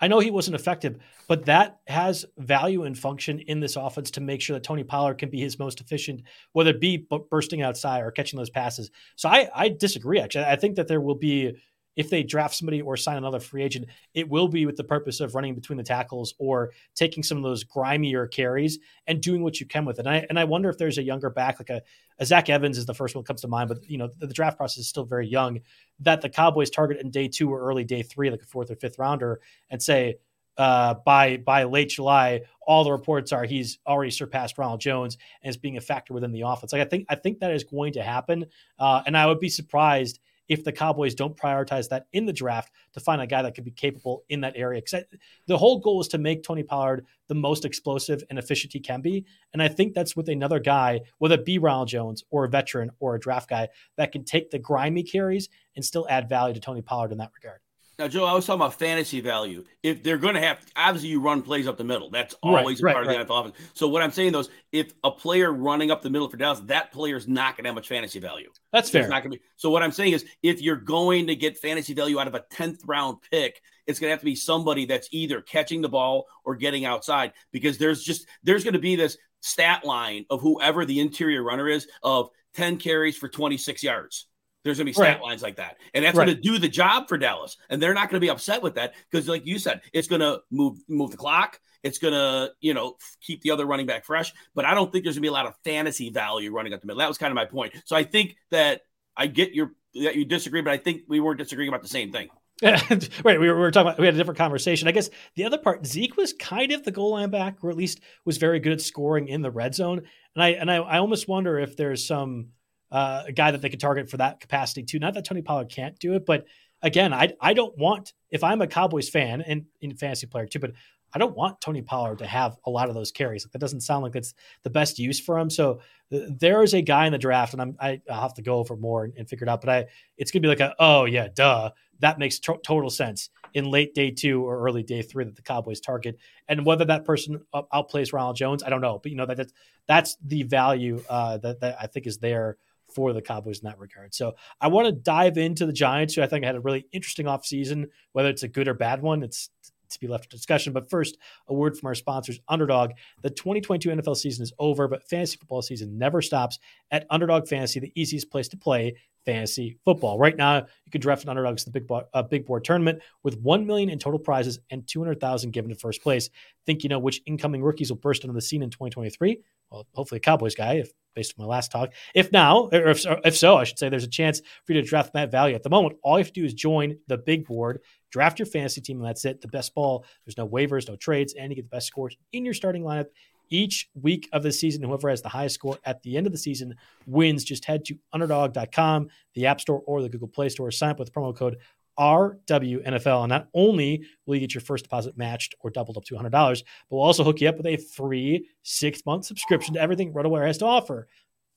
[0.02, 4.20] I know he wasn't effective, but that has value and function in this offense to
[4.20, 8.02] make sure that Tony Pollard can be his most efficient, whether it be bursting outside
[8.02, 8.90] or catching those passes.
[9.14, 10.18] So I, I disagree.
[10.18, 11.52] Actually, I think that there will be
[11.94, 15.20] if they draft somebody or sign another free agent, it will be with the purpose
[15.20, 19.60] of running between the tackles or taking some of those grimier carries and doing what
[19.60, 20.06] you can with it.
[20.06, 22.78] And I, and I wonder if there's a younger back, like a, a Zach Evans
[22.78, 24.78] is the first one that comes to mind, but you know, the, the, draft process
[24.78, 25.60] is still very young
[26.00, 28.76] that the Cowboys target in day two or early day three, like a fourth or
[28.76, 30.16] fifth rounder and say,
[30.58, 35.50] uh, by by late July, all the reports are he's already surpassed Ronald Jones and
[35.50, 36.72] is being a factor within the offense.
[36.72, 38.46] Like I think I think that is going to happen,
[38.78, 40.20] uh, and I would be surprised
[40.52, 43.64] if the Cowboys don't prioritize that in the draft to find a guy that could
[43.64, 44.82] be capable in that area.
[44.82, 45.04] Because
[45.46, 49.00] the whole goal is to make Tony Pollard the most explosive and efficient he can
[49.00, 49.24] be.
[49.54, 52.90] And I think that's with another guy, whether it be Ronald Jones or a veteran
[53.00, 56.60] or a draft guy, that can take the grimy carries and still add value to
[56.60, 57.60] Tony Pollard in that regard.
[58.02, 59.62] Now, Joe, I was talking about fantasy value.
[59.80, 62.10] If they're going to have, obviously, you run plays up the middle.
[62.10, 63.70] That's always right, a part right, of the NFL offense.
[63.74, 66.58] So, what I'm saying, though, is if a player running up the middle for Dallas,
[66.64, 68.50] that player is not going to have much fantasy value.
[68.72, 69.02] That's fair.
[69.02, 69.44] It's not going to be.
[69.54, 72.44] So, what I'm saying is, if you're going to get fantasy value out of a
[72.52, 76.26] 10th round pick, it's going to have to be somebody that's either catching the ball
[76.44, 80.84] or getting outside because there's just there's going to be this stat line of whoever
[80.84, 84.26] the interior runner is of 10 carries for 26 yards.
[84.64, 85.22] There's going to be stat right.
[85.22, 85.78] lines like that.
[85.92, 86.26] And that's right.
[86.26, 87.56] going to do the job for Dallas.
[87.68, 90.20] And they're not going to be upset with that because, like you said, it's going
[90.20, 91.60] to move move the clock.
[91.82, 94.32] It's going to, you know, keep the other running back fresh.
[94.54, 96.80] But I don't think there's going to be a lot of fantasy value running up
[96.80, 97.00] the middle.
[97.00, 97.74] That was kind of my point.
[97.86, 98.82] So I think that
[99.16, 102.12] I get your that you disagree, but I think we weren't disagreeing about the same
[102.12, 102.28] thing.
[102.62, 104.86] right, we were, we were talking about we had a different conversation.
[104.86, 107.76] I guess the other part, Zeke was kind of the goal line back, or at
[107.76, 110.02] least was very good at scoring in the red zone.
[110.36, 112.50] And I and I, I almost wonder if there's some
[112.92, 114.98] uh, a guy that they could target for that capacity too.
[114.98, 116.46] Not that Tony Pollard can't do it, but
[116.82, 120.58] again, I I don't want if I'm a Cowboys fan and in fantasy player too,
[120.58, 120.72] but
[121.14, 123.44] I don't want Tony Pollard to have a lot of those carries.
[123.44, 125.50] Like that doesn't sound like that's the best use for him.
[125.50, 125.80] So
[126.12, 128.56] uh, there is a guy in the draft, and I'm I, will have to go
[128.56, 129.60] over more and, and, figure it out.
[129.62, 129.86] But I
[130.18, 131.70] it's gonna be like a oh yeah, duh.
[132.00, 135.42] That makes t- total sense in late day two or early day three that the
[135.42, 136.18] Cowboys target,
[136.48, 138.98] and whether that person outplays Ronald Jones, I don't know.
[139.00, 139.52] But you know that that's,
[139.86, 142.58] that's the value uh, that that I think is there
[142.94, 144.14] for the Cowboys in that regard.
[144.14, 147.26] So I want to dive into the Giants, who I think had a really interesting
[147.26, 149.22] offseason, whether it's a good or bad one.
[149.22, 149.50] It's
[149.94, 150.72] to be left for discussion.
[150.72, 151.18] But first,
[151.48, 152.92] a word from our sponsors, Underdog.
[153.22, 156.58] The 2022 NFL season is over, but fantasy football season never stops
[156.90, 160.18] at Underdog Fantasy, the easiest place to play fantasy football.
[160.18, 163.38] Right now, you can draft an Underdogs the big board, uh, big board tournament with
[163.38, 166.30] one million in total prizes and 200,000 given to first place.
[166.66, 169.38] Think you know which incoming rookies will burst onto the scene in 2023?
[169.70, 171.92] Well, hopefully a Cowboys guy, if based on my last talk.
[172.14, 174.86] If now, or if, if so, I should say there's a chance for you to
[174.86, 175.54] draft that value.
[175.54, 177.80] At the moment, all you have to do is join the big board,
[178.12, 179.40] draft your fantasy team, and that's it.
[179.40, 180.04] The best ball.
[180.24, 183.06] There's no waivers, no trades, and you get the best scores in your starting lineup
[183.50, 184.82] each week of the season.
[184.82, 187.44] Whoever has the highest score at the end of the season wins.
[187.44, 190.70] Just head to underdog.com, the App Store, or the Google Play Store.
[190.70, 191.58] Sign up with promo code
[191.98, 193.22] RWNFL.
[193.22, 196.30] And not only will you get your first deposit matched or doubled up to $100,
[196.30, 200.46] but we'll also hook you up with a free six month subscription to everything RotoWire
[200.46, 201.08] has to offer.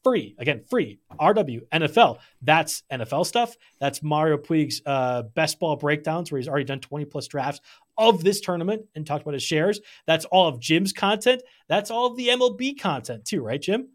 [0.05, 0.99] Free, again, free.
[1.19, 2.19] RW NFL.
[2.43, 3.55] That's NFL stuff.
[3.79, 7.59] That's Mario Puig's uh, best ball breakdowns, where he's already done 20 plus drafts
[7.97, 9.79] of this tournament and talked about his shares.
[10.05, 11.41] That's all of Jim's content.
[11.67, 13.87] That's all of the MLB content, too, right, Jim?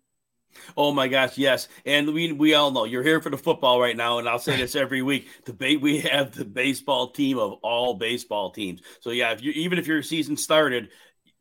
[0.76, 1.68] Oh my gosh, yes.
[1.86, 4.56] And we we all know you're here for the football right now, and I'll say
[4.56, 5.28] this every week.
[5.44, 8.80] The ba- we have the baseball team of all baseball teams.
[8.98, 10.90] So yeah, if you even if your season started,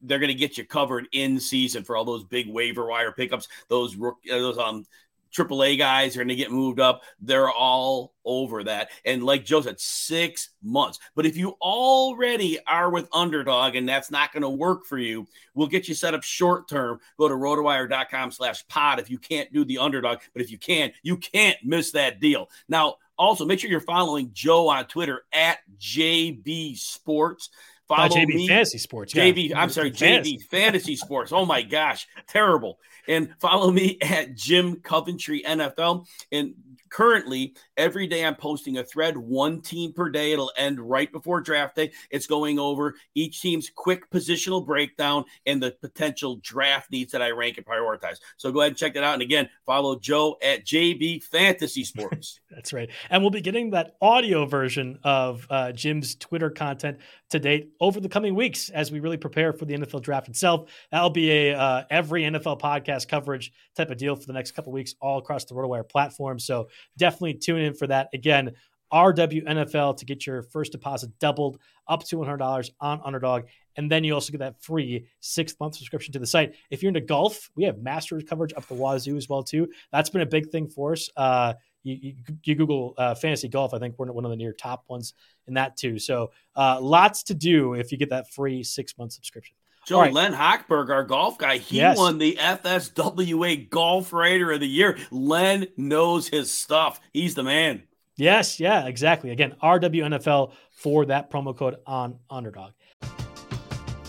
[0.01, 3.47] they're going to get you covered in season for all those big waiver wire pickups,
[3.67, 3.97] those
[4.27, 4.85] those um
[5.33, 7.03] AAA guys are going to get moved up.
[7.21, 8.89] They're all over that.
[9.05, 10.99] And like Joe said, six months.
[11.15, 15.27] But if you already are with Underdog and that's not going to work for you,
[15.53, 16.99] we'll get you set up short term.
[17.17, 20.19] Go to rotowire.com slash pod if you can't do the Underdog.
[20.33, 22.49] But if you can, you can't miss that deal.
[22.67, 27.49] Now, also make sure you're following Joe on Twitter at JB Sports.
[27.89, 29.13] Follow JB me, Fantasy Sports.
[29.13, 30.37] JB, I'm sorry, Fantasy.
[30.37, 31.31] JB Fantasy Sports.
[31.31, 32.79] Oh my gosh, terrible.
[33.07, 36.05] And follow me at Jim Coventry NFL.
[36.31, 36.53] And
[36.89, 40.33] currently, every day I'm posting a thread, one team per day.
[40.33, 41.91] It'll end right before draft day.
[42.11, 47.31] It's going over each team's quick positional breakdown and the potential draft needs that I
[47.31, 48.17] rank and prioritize.
[48.37, 49.13] So go ahead and check that out.
[49.13, 52.41] And again, follow Joe at JB Fantasy Sports.
[52.51, 52.89] That's right.
[53.09, 56.97] And we'll be getting that audio version of uh, Jim's Twitter content
[57.29, 60.69] to date over the coming weeks as we really prepare for the NFL draft itself.
[60.91, 64.73] That'll be a uh, every NFL podcast coverage type of deal for the next couple
[64.73, 66.39] weeks all across the RotoWire platform.
[66.39, 66.67] So
[66.97, 68.09] definitely tune in for that.
[68.13, 68.51] Again,
[68.91, 73.43] RWNFL to get your first deposit doubled up to $100 on Underdog.
[73.75, 76.55] And then you also get that free six month subscription to the site.
[76.69, 79.69] If you're into golf, we have Masters coverage up the wazoo as well too.
[79.91, 81.09] That's been a big thing for us.
[81.15, 81.53] Uh,
[81.83, 82.13] you, you,
[82.43, 85.13] you, Google uh, fantasy golf, I think we're one of the near top ones
[85.47, 85.97] in that too.
[85.97, 89.55] So uh, lots to do if you get that free six month subscription.
[89.87, 90.13] Joe right.
[90.13, 91.97] Len Hochberg, our golf guy, he yes.
[91.97, 94.97] won the FSWA Golf Writer of the Year.
[95.09, 96.99] Len knows his stuff.
[97.11, 97.83] He's the man.
[98.15, 99.31] Yes, yeah, exactly.
[99.31, 102.73] Again, RWNFL for that promo code on Underdog.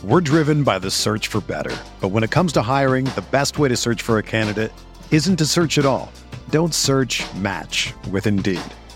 [0.02, 1.76] We're driven by the search for better.
[2.00, 4.72] But when it comes to hiring, the best way to search for a candidate
[5.10, 6.10] isn't to search at all.
[6.50, 8.60] Don't search match with Indeed.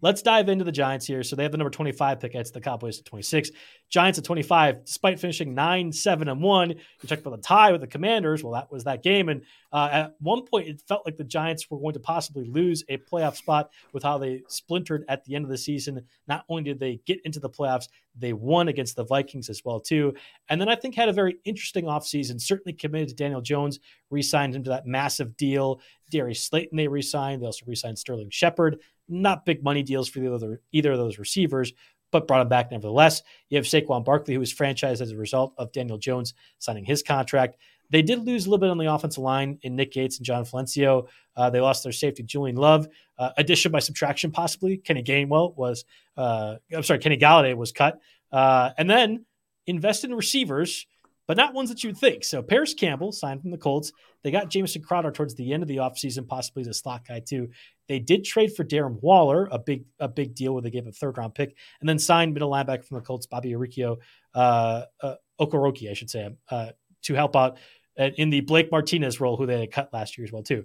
[0.00, 1.22] Let's dive into the Giants here.
[1.22, 2.34] So they have the number 25 pick.
[2.34, 3.50] It's the Cowboys at 26.
[3.90, 6.70] Giants at 25, despite finishing 9, 7, and 1.
[6.70, 6.76] You
[7.06, 8.44] checked for the tie with the Commanders.
[8.44, 9.28] Well, that was that game.
[9.30, 12.84] And uh, at one point, it felt like the Giants were going to possibly lose
[12.88, 16.04] a playoff spot with how they splintered at the end of the season.
[16.26, 19.80] Not only did they get into the playoffs, they won against the Vikings as well,
[19.80, 20.14] too.
[20.48, 23.78] And then I think had a very interesting offseason, certainly committed to Daniel Jones,
[24.10, 25.80] re signed him to that massive deal.
[26.10, 27.42] Darius Slayton, they re signed.
[27.42, 28.80] They also re signed Sterling Shepard.
[29.08, 31.72] Not big money deals for either, either of those receivers,
[32.10, 33.22] but brought him back nevertheless.
[33.48, 37.02] You have Saquon Barkley, who was franchised as a result of Daniel Jones signing his
[37.02, 37.56] contract.
[37.90, 40.44] They did lose a little bit on the offensive line in Nick Gates and Jon
[40.44, 41.08] Feliciano.
[41.36, 42.86] Uh, they lost their safety, Julian Love.
[43.18, 44.76] Uh, addition by subtraction, possibly.
[44.76, 45.84] Kenny Gainwell was,
[46.16, 47.98] uh, I'm sorry, Kenny Golladay was cut.
[48.30, 49.24] Uh, and then
[49.66, 50.86] invested in receivers
[51.28, 52.24] but not ones that you'd think.
[52.24, 53.92] So Parris Campbell signed from the Colts.
[54.24, 57.20] They got Jamison Crowder towards the end of the offseason, possibly as a slot guy
[57.20, 57.50] too.
[57.86, 60.92] They did trade for Darren Waller, a big a big deal where they gave a
[60.92, 63.98] third round pick, and then signed middle linebacker from the Colts, Bobby Okereke,
[64.34, 66.70] uh, uh, Okoroki, I should say, uh,
[67.02, 67.58] to help out
[67.96, 70.64] in the Blake Martinez role, who they cut last year as well too.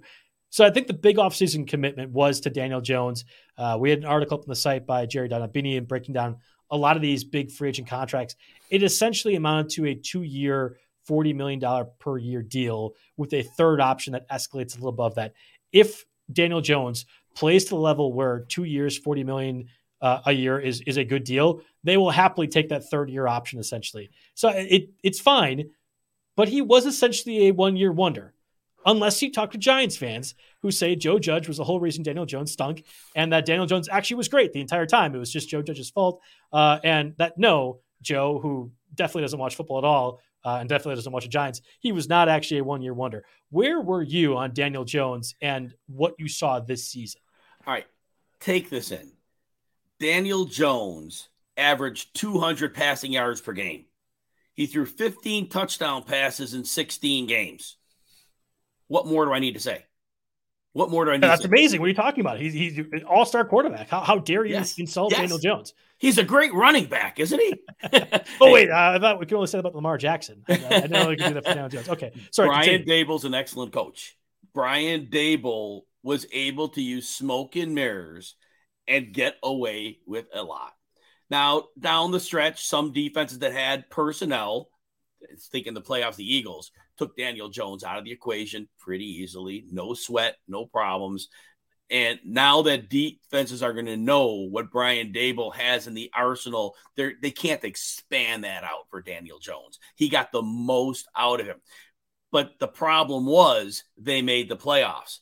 [0.50, 3.24] So I think the big offseason commitment was to Daniel Jones.
[3.58, 6.36] Uh, we had an article up on the site by Jerry Donabedian and breaking down
[6.74, 8.34] a lot of these big free agent contracts,
[8.68, 10.76] it essentially amounted to a two year,
[11.08, 15.34] $40 million per year deal with a third option that escalates a little above that.
[15.70, 19.68] If Daniel Jones plays to the level where two years, 40 million
[20.00, 23.28] uh, a year is, is a good deal, they will happily take that third year
[23.28, 24.10] option essentially.
[24.34, 25.70] So it, it's fine,
[26.36, 28.34] but he was essentially a one year wonder
[28.86, 32.26] unless you talk to Giants fans who say Joe Judge was the whole reason Daniel
[32.26, 35.14] Jones stunk and that Daniel Jones actually was great the entire time.
[35.14, 36.20] It was just Joe Judge's fault.
[36.52, 40.96] Uh, and that no, Joe, who definitely doesn't watch football at all uh, and definitely
[40.96, 43.24] doesn't watch the Giants, he was not actually a one year wonder.
[43.50, 47.20] Where were you on Daniel Jones and what you saw this season?
[47.66, 47.86] All right,
[48.40, 49.12] take this in.
[50.00, 53.86] Daniel Jones averaged 200 passing yards per game.
[54.54, 57.76] He threw 15 touchdown passes in 16 games.
[58.94, 59.84] What more do I need to say?
[60.72, 61.24] What more do I need?
[61.24, 61.80] That's amazing.
[61.80, 62.38] What are you talking about?
[62.38, 63.88] He's he's an all star quarterback.
[63.88, 64.78] How, how dare you yes.
[64.78, 65.18] insult yes.
[65.18, 65.74] Daniel Jones?
[65.98, 67.60] He's a great running back, isn't he?
[68.40, 70.44] oh wait, uh, I thought we could only say that about Lamar Jackson.
[70.48, 71.88] I, I didn't know we could do that for Daniel Jones.
[71.88, 72.50] Okay, sorry.
[72.50, 73.04] Brian continue.
[73.04, 74.16] Daboll's an excellent coach.
[74.54, 78.36] Brian Daboll was able to use smoke and mirrors
[78.86, 80.72] and get away with a lot.
[81.30, 84.68] Now, down the stretch, some defenses that had personnel
[85.38, 89.64] thinking the playoffs, the Eagles took Daniel Jones out of the equation pretty easily.
[89.70, 91.28] No sweat, no problems.
[91.90, 96.76] And now that defenses are going to know what Brian Daboll has in the arsenal,
[96.96, 99.78] they they can't expand that out for Daniel Jones.
[99.94, 101.60] He got the most out of him.
[102.32, 105.18] But the problem was they made the playoffs.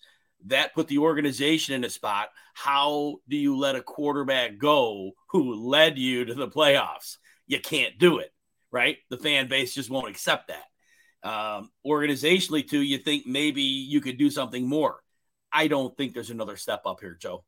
[0.47, 2.31] That put the organization in a spot.
[2.55, 7.19] How do you let a quarterback go who led you to the playoffs?
[7.47, 8.33] You can't do it,
[8.73, 8.97] right?
[9.11, 11.29] The fan base just won't accept that.
[11.29, 15.01] Um, organizationally, too, you think maybe you could do something more.
[15.53, 17.45] I don't think there's another step up here, Joe.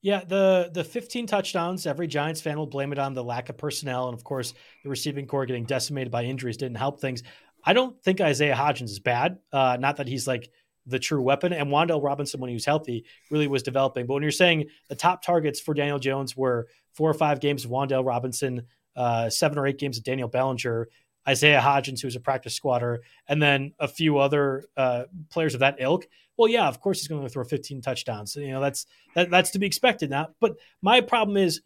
[0.00, 3.56] Yeah, the the 15 touchdowns, every Giants fan will blame it on the lack of
[3.56, 4.08] personnel.
[4.08, 7.22] And of course, the receiving corps getting decimated by injuries didn't help things.
[7.64, 9.38] I don't think Isaiah Hodgins is bad.
[9.52, 10.50] Uh, not that he's like
[10.86, 11.52] the true weapon.
[11.52, 14.06] And Wan'Dale Robinson, when he was healthy, really was developing.
[14.06, 17.64] But when you're saying the top targets for Daniel Jones were four or five games
[17.64, 18.62] of Wan'Dale Robinson,
[18.96, 20.88] uh, seven or eight games of Daniel Bellinger,
[21.28, 25.76] Isaiah Hodgins, who's a practice squatter, and then a few other uh, players of that
[25.78, 26.06] ilk.
[26.36, 28.34] Well, yeah, of course he's going to throw 15 touchdowns.
[28.36, 30.28] You know that's that, that's to be expected now.
[30.40, 31.60] But my problem is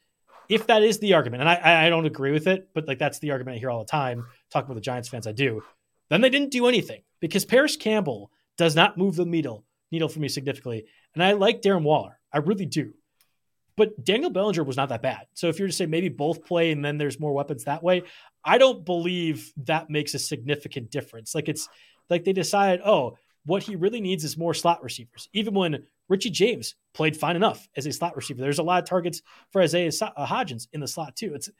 [0.48, 3.18] if that is the argument, and I, I don't agree with it, but like that's
[3.18, 4.26] the argument I hear all the time.
[4.50, 5.62] Talking with the Giants fans, I do.
[6.08, 10.18] Then they didn't do anything because Parris Campbell does not move the needle needle for
[10.18, 12.18] me significantly, and I like Darren Waller.
[12.32, 12.92] I really do.
[13.76, 15.26] But Daniel Bellinger was not that bad.
[15.34, 18.02] So if you're to say maybe both play and then there's more weapons that way,
[18.44, 21.34] I don't believe that makes a significant difference.
[21.34, 21.68] Like it's
[22.08, 25.28] like they decided, oh, what he really needs is more slot receivers.
[25.32, 28.88] Even when Richie James played fine enough as a slot receiver, there's a lot of
[28.88, 31.34] targets for Isaiah uh, Hodgins in the slot too.
[31.34, 31.50] It's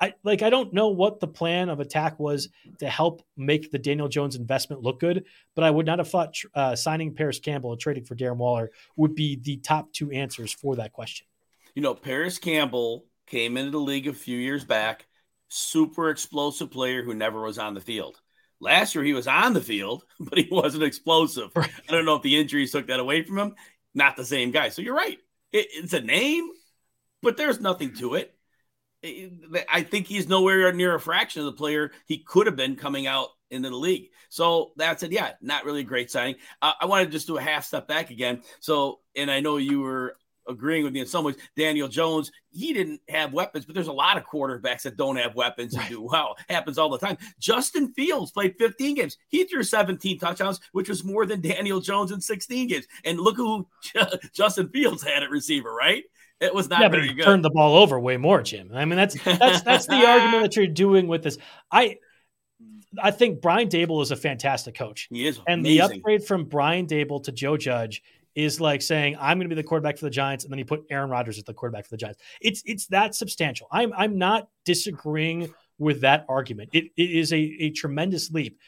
[0.00, 2.48] I like I don't know what the plan of attack was
[2.78, 5.24] to help make the Daniel Jones investment look good,
[5.54, 8.70] but I would not have thought uh, signing Parris Campbell and trading for Darren Waller
[8.96, 11.26] would be the top two answers for that question.
[11.76, 15.06] You know, Parris Campbell came into the league a few years back,
[15.48, 18.18] super explosive player who never was on the field.
[18.60, 21.50] Last year he was on the field, but he wasn't explosive.
[21.54, 23.54] I don't know if the injuries took that away from him.
[23.94, 24.70] Not the same guy.
[24.70, 25.18] So you're right.
[25.52, 26.48] It, it's a name,
[27.20, 28.32] but there's nothing to it.
[29.70, 33.06] I think he's nowhere near a fraction of the player he could have been coming
[33.06, 34.08] out into the league.
[34.30, 35.12] So that's it.
[35.12, 36.36] Yeah, not really a great signing.
[36.62, 38.40] Uh, I want to just do a half step back again.
[38.60, 40.16] So, and I know you were
[40.48, 41.36] agreeing with me in some ways.
[41.56, 45.34] Daniel Jones, he didn't have weapons, but there's a lot of quarterbacks that don't have
[45.34, 46.36] weapons and do well.
[46.48, 47.18] Happens all the time.
[47.38, 49.16] Justin Fields played 15 games.
[49.28, 52.86] He threw 17 touchdowns, which was more than Daniel Jones in 16 games.
[53.04, 53.66] And look who
[54.32, 56.04] Justin Fields had at receiver, right?
[56.40, 57.24] It was not yeah, very but good.
[57.24, 58.70] Turned the ball over way more, Jim.
[58.74, 61.38] I mean, that's that's that's the argument that you're doing with this.
[61.72, 61.96] I
[63.02, 65.08] I think Brian Daboll is a fantastic coach.
[65.10, 65.44] He is, amazing.
[65.48, 68.02] and the upgrade from Brian Daboll to Joe Judge
[68.36, 70.64] is like saying I'm going to be the quarterback for the Giants, and then he
[70.64, 72.20] put Aaron Rodgers as the quarterback for the Giants.
[72.40, 73.66] It's it's that substantial.
[73.72, 76.70] I'm I'm not disagreeing with that argument.
[76.72, 78.58] It, it is a, a tremendous leap.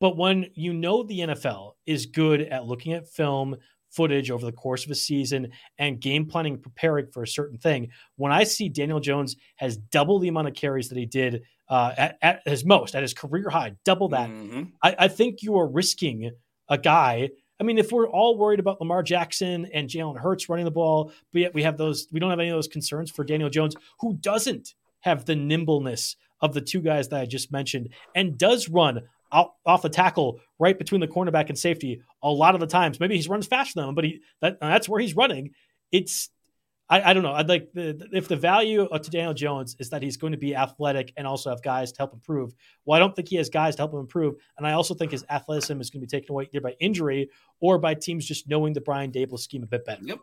[0.00, 3.56] But when you know the NFL is good at looking at film,
[3.90, 5.48] footage over the course of a season
[5.78, 9.76] and game planning and preparing for a certain thing, when I see Daniel Jones has
[9.76, 13.14] double the amount of carries that he did uh, at, at, his most, at his
[13.14, 14.64] career high, double that, mm-hmm.
[14.82, 16.30] I, I think you are risking
[16.68, 17.30] a guy
[17.60, 21.12] I mean, if we're all worried about Lamar Jackson and Jalen Hurts running the ball,
[21.32, 23.74] but yet we have those, we don't have any of those concerns for Daniel Jones,
[24.00, 28.68] who doesn't have the nimbleness of the two guys that I just mentioned and does
[28.68, 29.02] run
[29.32, 33.00] out, off the tackle right between the cornerback and safety a lot of the times.
[33.00, 35.50] Maybe he runs faster than them, but he that, that's where he's running.
[35.90, 36.30] It's
[36.90, 37.32] I, I don't know.
[37.32, 40.56] I'd like the, if the value to Daniel Jones is that he's going to be
[40.56, 42.54] athletic and also have guys to help improve.
[42.84, 45.12] Well, I don't think he has guys to help him improve, and I also think
[45.12, 47.30] his athleticism is going to be taken away either by injury
[47.60, 50.02] or by teams just knowing the Brian Daboll scheme a bit better.
[50.04, 50.18] Yep.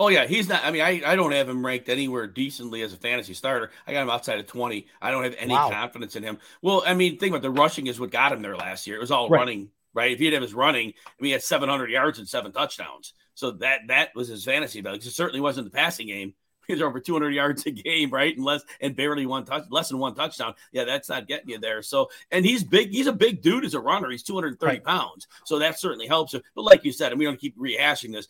[0.00, 0.64] Oh yeah, he's not.
[0.64, 3.70] I mean, I, I don't have him ranked anywhere decently as a fantasy starter.
[3.86, 4.86] I got him outside of twenty.
[5.02, 5.70] I don't have any wow.
[5.70, 6.38] confidence in him.
[6.62, 8.96] Well, I mean, think about the rushing is what got him there last year.
[8.96, 9.38] It was all right.
[9.38, 10.12] running, right?
[10.12, 13.14] If he had his running, I mean, he had seven hundred yards and seven touchdowns.
[13.38, 14.98] So that that was his fantasy value.
[14.98, 16.34] Because it certainly wasn't the passing game.
[16.66, 18.34] He's over 200 yards a game, right?
[18.34, 20.54] And less and barely one touch, less than one touchdown.
[20.72, 21.80] Yeah, that's not getting you there.
[21.80, 22.90] So, and he's big.
[22.90, 24.10] He's a big dude as a runner.
[24.10, 24.84] He's 230 right.
[24.84, 25.28] pounds.
[25.44, 26.42] So that certainly helps him.
[26.56, 28.26] But like you said, and we don't keep rehashing this.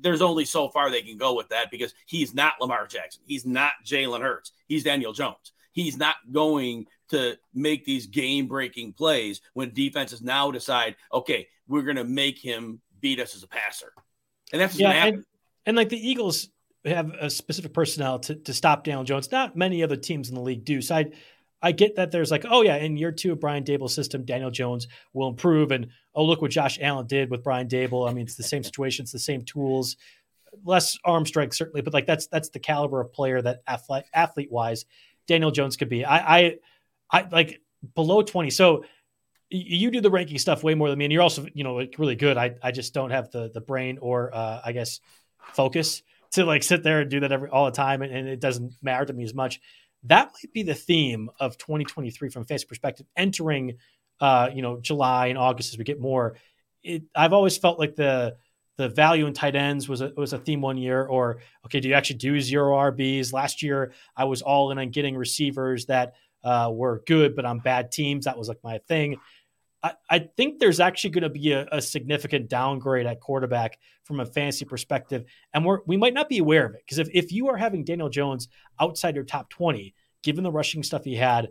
[0.00, 3.22] There's only so far they can go with that because he's not Lamar Jackson.
[3.26, 4.52] He's not Jalen Hurts.
[4.68, 5.52] He's Daniel Jones.
[5.72, 11.82] He's not going to make these game breaking plays when defenses now decide, okay, we're
[11.82, 13.92] going to make him beat us as a passer.
[14.52, 15.24] And that's yeah, and,
[15.66, 16.48] and like the Eagles
[16.84, 19.30] have a specific personnel to, to stop Daniel Jones.
[19.30, 20.80] Not many other teams in the league do.
[20.80, 21.12] So I,
[21.62, 24.50] I get that there's like, oh yeah, in year two of Brian Daboll's system, Daniel
[24.50, 25.72] Jones will improve.
[25.72, 28.08] And oh, look what Josh Allen did with Brian Daboll.
[28.08, 29.96] I mean, it's the same situation, it's the same tools,
[30.64, 34.50] less arm strength certainly, but like that's that's the caliber of player that athlete athlete
[34.50, 34.84] wise
[35.26, 36.04] Daniel Jones could be.
[36.04, 36.54] I I,
[37.10, 37.60] I like
[37.94, 38.50] below 20.
[38.50, 38.84] So
[39.50, 41.96] you do the ranking stuff way more than me, and you're also, you know, like
[41.98, 42.36] really good.
[42.36, 45.00] I, I just don't have the the brain or uh, I guess
[45.52, 48.40] focus to like sit there and do that every all the time, and, and, it
[48.40, 49.60] doesn't matter to me as much.
[50.04, 53.76] That might be the theme of 2023 from fantasy perspective, entering,
[54.20, 56.36] uh, you know, July and August as we get more.
[56.82, 58.36] It, I've always felt like the
[58.76, 61.88] the value in tight ends was a, was a theme one year, or okay, do
[61.88, 63.32] you actually do zero RBs?
[63.32, 67.58] Last year, I was all in on getting receivers that uh, were good, but on
[67.58, 68.24] bad teams.
[68.24, 69.18] That was like my thing.
[69.82, 74.20] I, I think there's actually going to be a, a, significant downgrade at quarterback from
[74.20, 75.24] a fantasy perspective,
[75.54, 77.84] and we're, we might not be aware of it because if, if you are having
[77.84, 81.48] Daniel Jones outside your top 20, given the rushing stuff he had,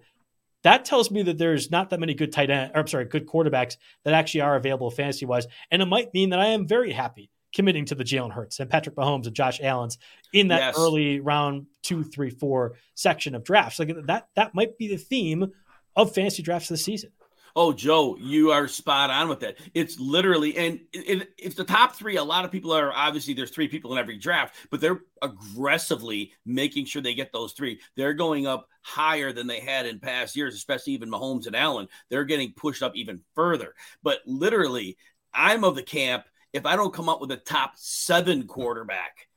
[0.64, 3.26] that tells me that there's not that many good tight end, or I'm sorry, good
[3.26, 6.92] quarterbacks that actually are available fantasy wise, and it might mean that I am very
[6.92, 9.98] happy committing to the Jalen Hurts and Patrick Mahomes and Josh Allen's
[10.34, 10.76] in that yes.
[10.78, 13.80] early round two, three, four section of drafts.
[13.80, 15.52] Like that, that might be the theme
[15.96, 17.12] of fantasy drafts this season.
[17.56, 19.58] Oh, Joe, you are spot on with that.
[19.74, 22.18] It's literally, and it, it's the top three.
[22.18, 26.34] A lot of people are obviously there's three people in every draft, but they're aggressively
[26.46, 27.80] making sure they get those three.
[27.96, 31.88] They're going up higher than they had in past years, especially even Mahomes and Allen.
[32.10, 33.74] They're getting pushed up even further.
[34.04, 34.98] But literally,
[35.34, 39.28] I'm of the camp if I don't come up with a top seven quarterback,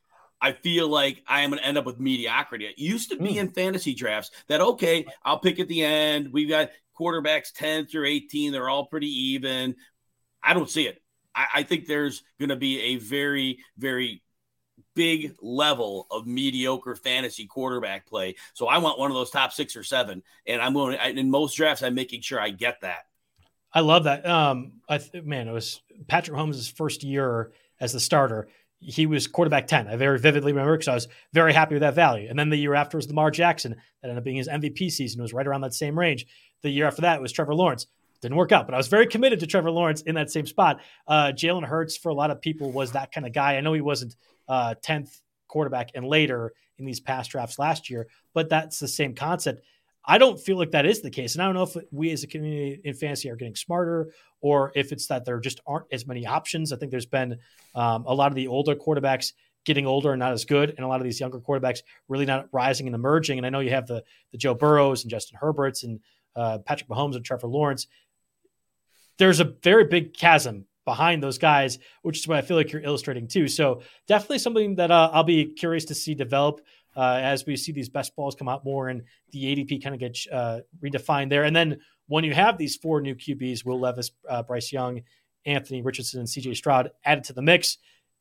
[0.40, 2.66] I feel like I am going to end up with mediocrity.
[2.66, 3.36] It used to be mm.
[3.36, 6.32] in fantasy drafts that, okay, I'll pick at the end.
[6.32, 8.52] We've got quarterbacks 10 through 18.
[8.52, 9.76] They're all pretty even.
[10.42, 11.02] I don't see it.
[11.34, 14.22] I, I think there's going to be a very, very
[14.94, 18.36] big level of mediocre fantasy quarterback play.
[18.54, 20.22] So I want one of those top six or seven.
[20.46, 23.04] And I'm going to, in most drafts, I'm making sure I get that.
[23.72, 24.26] I love that.
[24.26, 28.48] Um, I th- man, it was Patrick Mahomes' first year as the starter.
[28.80, 29.88] He was quarterback 10.
[29.88, 32.28] I very vividly remember because I was very happy with that value.
[32.28, 33.72] And then the year after was Lamar Jackson.
[33.72, 35.20] That ended up being his MVP season.
[35.20, 36.26] It was right around that same range.
[36.62, 37.86] The year after that was Trevor Lawrence.
[38.20, 40.80] Didn't work out, but I was very committed to Trevor Lawrence in that same spot.
[41.08, 43.56] Uh, Jalen Hurts, for a lot of people, was that kind of guy.
[43.56, 44.14] I know he wasn't
[44.48, 49.16] uh, 10th quarterback and later in these past drafts last year, but that's the same
[49.16, 49.64] concept.
[50.04, 51.34] I don't feel like that is the case.
[51.34, 54.72] And I don't know if we as a community in fantasy are getting smarter or
[54.74, 56.72] if it's that there just aren't as many options.
[56.72, 57.38] I think there's been
[57.74, 59.32] um, a lot of the older quarterbacks
[59.64, 62.48] getting older and not as good, and a lot of these younger quarterbacks really not
[62.52, 63.38] rising and emerging.
[63.38, 64.02] And I know you have the
[64.32, 66.00] the Joe Burrows and Justin Herberts and
[66.36, 67.86] uh, Patrick Mahomes and Trevor Lawrence.
[69.18, 72.82] There's a very big chasm behind those guys, which is what I feel like you're
[72.82, 73.48] illustrating too.
[73.48, 76.60] So definitely something that uh, I'll be curious to see develop
[76.96, 80.00] uh, as we see these best balls come out more and the ADP kind of
[80.00, 81.44] get uh, redefined there.
[81.44, 81.78] And then
[82.08, 85.02] when you have these four new QBs, Will Levis, uh, Bryce Young,
[85.46, 87.78] Anthony Richardson, and CJ Stroud added to the mix,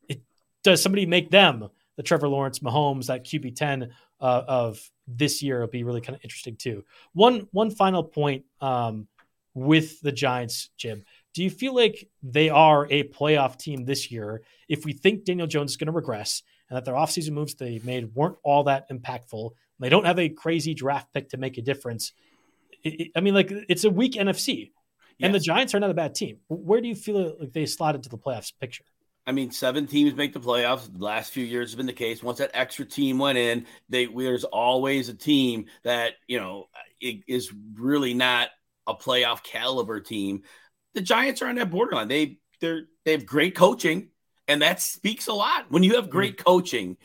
[0.07, 0.21] it,
[0.63, 3.91] does somebody make them the Trevor Lawrence, Mahomes, that QB 10
[4.21, 6.83] uh, of this year will be really kind of interesting too.
[7.13, 9.07] One, one final point um,
[9.53, 11.03] with the Giants, Jim.
[11.33, 14.43] Do you feel like they are a playoff team this year?
[14.67, 17.81] If we think Daniel Jones is going to regress, and that their offseason moves they
[17.83, 19.51] made weren't all that impactful.
[19.79, 22.13] They don't have a crazy draft pick to make a difference.
[22.83, 24.71] It, it, I mean, like it's a weak NFC,
[25.19, 26.37] and the Giants are not a bad team.
[26.47, 28.85] Where do you feel like they slot into the playoffs picture?
[29.25, 30.91] I mean, seven teams make the playoffs.
[30.91, 32.23] The last few years has been the case.
[32.23, 36.69] Once that extra team went in, they there's always a team that you know
[36.99, 38.49] is really not
[38.87, 40.41] a playoff caliber team.
[40.95, 42.07] The Giants are on that borderline.
[42.07, 44.09] They they're they have great coaching
[44.51, 45.65] and that speaks a lot.
[45.69, 46.11] When you have mm.
[46.11, 46.97] great coaching,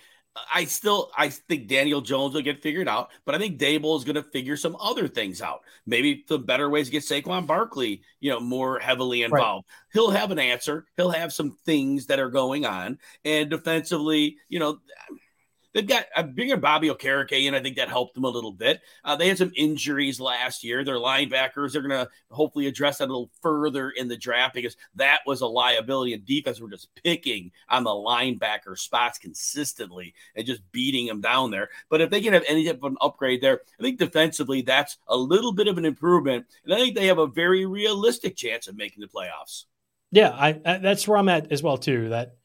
[0.53, 4.05] I still I think Daniel Jones will get figured out, but I think Daboll is
[4.05, 5.63] going to figure some other things out.
[5.87, 9.67] Maybe the better ways to get Saquon Barkley, you know, more heavily involved.
[9.69, 9.93] Right.
[9.93, 10.87] He'll have an answer.
[10.97, 14.79] He'll have some things that are going on, and defensively, you know,
[15.77, 18.81] They've got a bigger Bobby Okereke, and I think that helped them a little bit.
[19.05, 20.83] Uh, they had some injuries last year.
[20.83, 24.75] Their linebackers, they're going to hopefully address that a little further in the draft because
[24.95, 26.15] that was a liability.
[26.15, 31.51] And defense were just picking on the linebacker spots consistently and just beating them down
[31.51, 31.69] there.
[31.91, 34.97] But if they can have any type of an upgrade there, I think defensively that's
[35.09, 36.47] a little bit of an improvement.
[36.65, 39.65] And I think they have a very realistic chance of making the playoffs.
[40.11, 42.09] Yeah, I, I that's where I'm at as well too.
[42.09, 42.37] That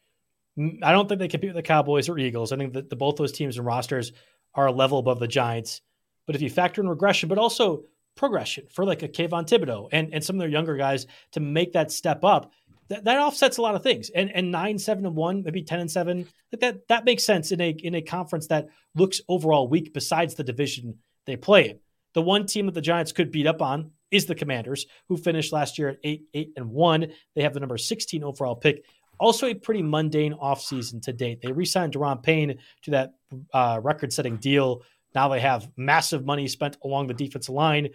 [0.58, 2.52] I don't think they compete with the Cowboys or Eagles.
[2.52, 4.12] I think that the, both those teams and rosters
[4.54, 5.82] are a level above the Giants.
[6.28, 7.84] But if you factor in regression, but also
[8.16, 11.74] progression for like a Kayvon Thibodeaux and, and some of their younger guys to make
[11.74, 12.52] that step up,
[12.90, 14.10] that, that offsets a lot of things.
[14.10, 17.54] And and nine, seven, and one, maybe ten and seven, like that that makes sense
[17.54, 21.80] in a in a conference that looks overall weak besides the division they play in.
[22.14, 25.54] The one team that the Giants could beat up on is the Commanders, who finished
[25.54, 27.14] last year at eight, eight, and one.
[27.34, 28.84] They have the number 16 overall pick.
[29.22, 31.42] Also, a pretty mundane offseason to date.
[31.42, 33.14] They re signed Daron Payne to that
[33.54, 34.82] uh, record setting deal.
[35.14, 37.90] Now they have massive money spent along the defensive line.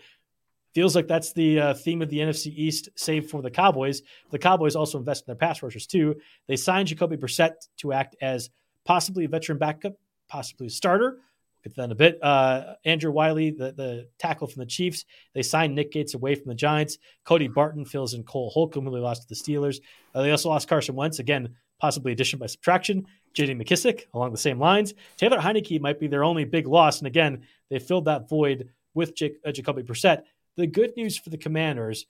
[0.72, 4.02] Feels like that's the uh, theme of the NFC East, save for the Cowboys.
[4.30, 6.14] The Cowboys also invest in their pass rushers too.
[6.46, 8.50] They signed Jacoby Brissett to act as
[8.84, 9.94] possibly a veteran backup,
[10.28, 11.18] possibly a starter.
[11.66, 12.22] Get to that in a bit.
[12.22, 15.04] Uh, Andrew Wylie, the, the tackle from the Chiefs,
[15.34, 16.98] they signed Nick Gates away from the Giants.
[17.24, 19.80] Cody Barton fills in Cole Holcomb, who they lost to the Steelers.
[20.14, 23.04] Uh, they also lost Carson Wentz, again, possibly addition by subtraction.
[23.34, 23.54] J.D.
[23.56, 24.94] McKissic along the same lines.
[25.16, 26.98] Taylor Heinicke might be their only big loss.
[26.98, 30.22] And again, they filled that void with J- uh, Jacoby Brissett.
[30.56, 32.06] The good news for the Commanders,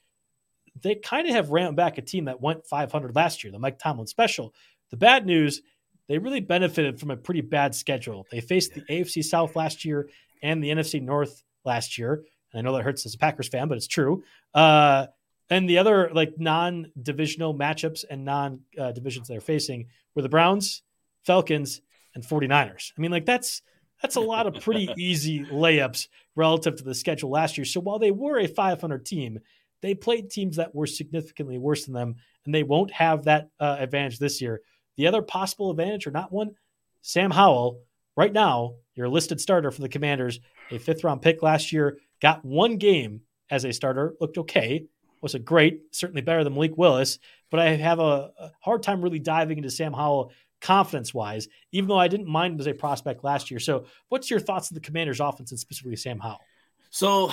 [0.83, 3.79] they kind of have ramped back a team that went 500 last year, the Mike
[3.79, 4.53] Tomlin special.
[4.91, 5.63] The bad news,
[6.09, 8.27] they really benefited from a pretty bad schedule.
[8.31, 10.09] They faced the AFC South last year
[10.43, 12.25] and the NFC North last year.
[12.53, 14.23] And I know that hurts as a Packers fan, but it's true.
[14.55, 15.07] Uh,
[15.51, 20.83] and the other like non-divisional matchups and non-divisions they're facing were the Browns,
[21.25, 21.81] Falcons,
[22.15, 22.93] and 49ers.
[22.97, 23.63] I mean, like that's
[24.03, 27.65] that's a lot of pretty easy layups relative to the schedule last year.
[27.65, 29.39] So while they were a 500 team,
[29.83, 33.77] they played teams that were significantly worse than them, and they won't have that uh,
[33.79, 34.61] advantage this year.
[34.97, 36.55] The other possible advantage, or not one,
[37.03, 37.81] Sam Howell,
[38.17, 40.41] right now, your listed starter for the Commanders,
[40.71, 43.21] a fifth round pick last year, got one game
[43.51, 44.87] as a starter, looked okay,
[45.21, 47.19] wasn't great, certainly better than Malik Willis,
[47.51, 51.89] but I have a, a hard time really diving into Sam Howell confidence wise, even
[51.89, 53.61] though I didn't mind him as a prospect last year.
[53.61, 56.41] So, what's your thoughts of the Commanders' offense and specifically Sam Howell?
[56.91, 57.33] So,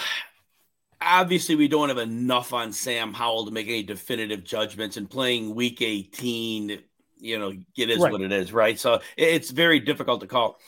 [1.02, 4.98] obviously, we don't have enough on Sam Howell to make any definitive judgments.
[4.98, 6.80] And playing Week 18,
[7.24, 8.12] you know, it is right.
[8.12, 8.78] what it is, right?
[8.78, 10.60] So it's very difficult to call.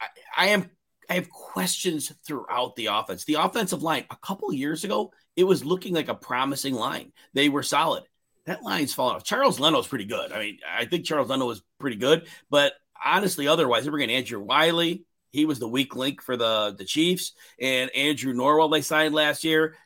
[0.00, 0.06] I,
[0.36, 0.70] I am.
[1.10, 3.24] I have questions throughout the offense.
[3.24, 7.12] The offensive line, a couple years ago, it was looking like a promising line.
[7.34, 8.04] They were solid
[8.46, 9.24] that line's falling off.
[9.24, 10.32] Charles Leno's pretty good.
[10.32, 12.72] I mean, I think Charles Leno was pretty good, but
[13.04, 15.04] honestly, otherwise, they bring in Andrew Wylie.
[15.30, 19.44] He was the weak link for the the Chiefs, and Andrew Norwell they signed last
[19.44, 19.76] year,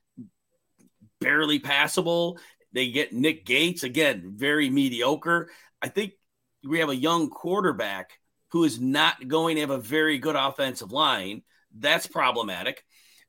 [1.20, 2.38] barely passable.
[2.72, 5.50] They get Nick Gates again, very mediocre.
[5.82, 6.12] I think
[6.64, 8.18] we have a young quarterback
[8.50, 11.42] who is not going to have a very good offensive line.
[11.76, 12.84] That's problematic.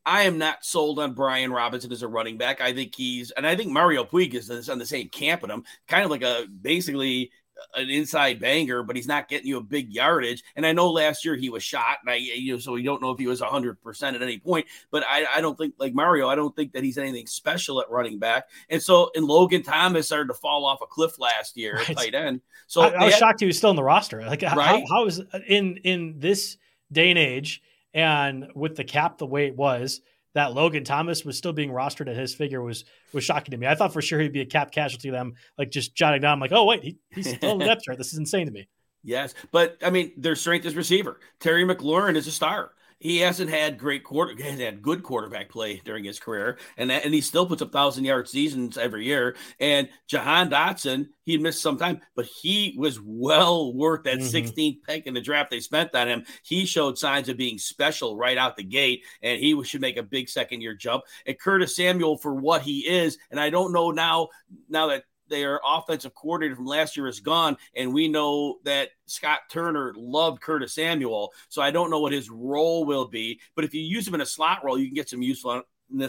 [0.06, 2.62] I am not sold on Brian Robinson as a running back.
[2.62, 5.66] I think he's, and I think Mario Puig is on the same camp with him,
[5.90, 7.32] kind of like a basically
[7.76, 10.44] an inside banger, but he's not getting you a big yardage.
[10.56, 13.02] And I know last year he was shot, and I, you know, so we don't
[13.02, 14.68] know if he was 100% at any point.
[14.92, 17.90] But I, I don't think, like Mario, I don't think that he's anything special at
[17.90, 18.46] running back.
[18.70, 21.98] And so, and Logan Thomas started to fall off a cliff last year right.
[21.98, 22.42] tight end.
[22.68, 24.22] So I, I was had, shocked he was still in the roster.
[24.22, 24.56] Like, right?
[24.56, 26.58] how, how is in in this
[26.92, 27.62] day and age?
[27.94, 30.02] And with the cap the way it was,
[30.38, 33.66] that Logan Thomas was still being rostered at his figure was was shocking to me.
[33.66, 35.10] I thought for sure he'd be a cap casualty.
[35.10, 37.84] Them like just jotting down, I'm like, oh wait, he, he's still in the depth
[37.84, 37.98] chart.
[37.98, 38.68] This is insane to me.
[39.04, 41.20] Yes, but I mean, their strength is receiver.
[41.40, 42.72] Terry McLaurin is a star.
[43.00, 46.90] He hasn't had great quarter, he has had good quarterback play during his career, and
[46.90, 49.36] that, and he still puts up thousand yard seasons every year.
[49.60, 54.36] And Jahan Dotson, he missed some time, but he was well worth that mm-hmm.
[54.36, 56.26] 16th pick in the draft they spent on him.
[56.44, 60.04] He showed signs of being special right out the gate, and he should make a
[60.04, 61.04] big second year jump.
[61.26, 64.30] And Curtis Samuel for what he is, and I don't know now
[64.70, 69.42] now that their offensive coordinator from last year is gone, and we know that Scott
[69.50, 71.34] Turner loved Curtis Samuel.
[71.50, 74.22] So I don't know what his role will be, but if you use him in
[74.22, 75.64] a slot role, you can get some usefulness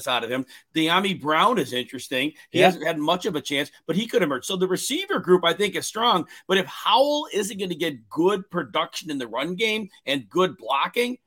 [0.07, 0.45] out of him.
[0.75, 2.33] Dyami Brown is interesting.
[2.51, 2.67] He yeah.
[2.67, 4.45] hasn't had much of a chance, but he could emerge.
[4.45, 6.27] So the receiver group, I think, is strong.
[6.47, 10.57] But if Howell isn't going to get good production in the run game and good
[10.57, 11.19] blocking,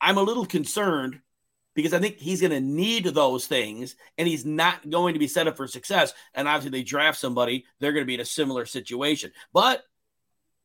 [0.00, 1.20] I'm a little concerned
[1.82, 5.28] because I think he's going to need those things and he's not going to be
[5.28, 6.12] set up for success.
[6.34, 9.32] And obviously, they draft somebody, they're going to be in a similar situation.
[9.52, 9.82] But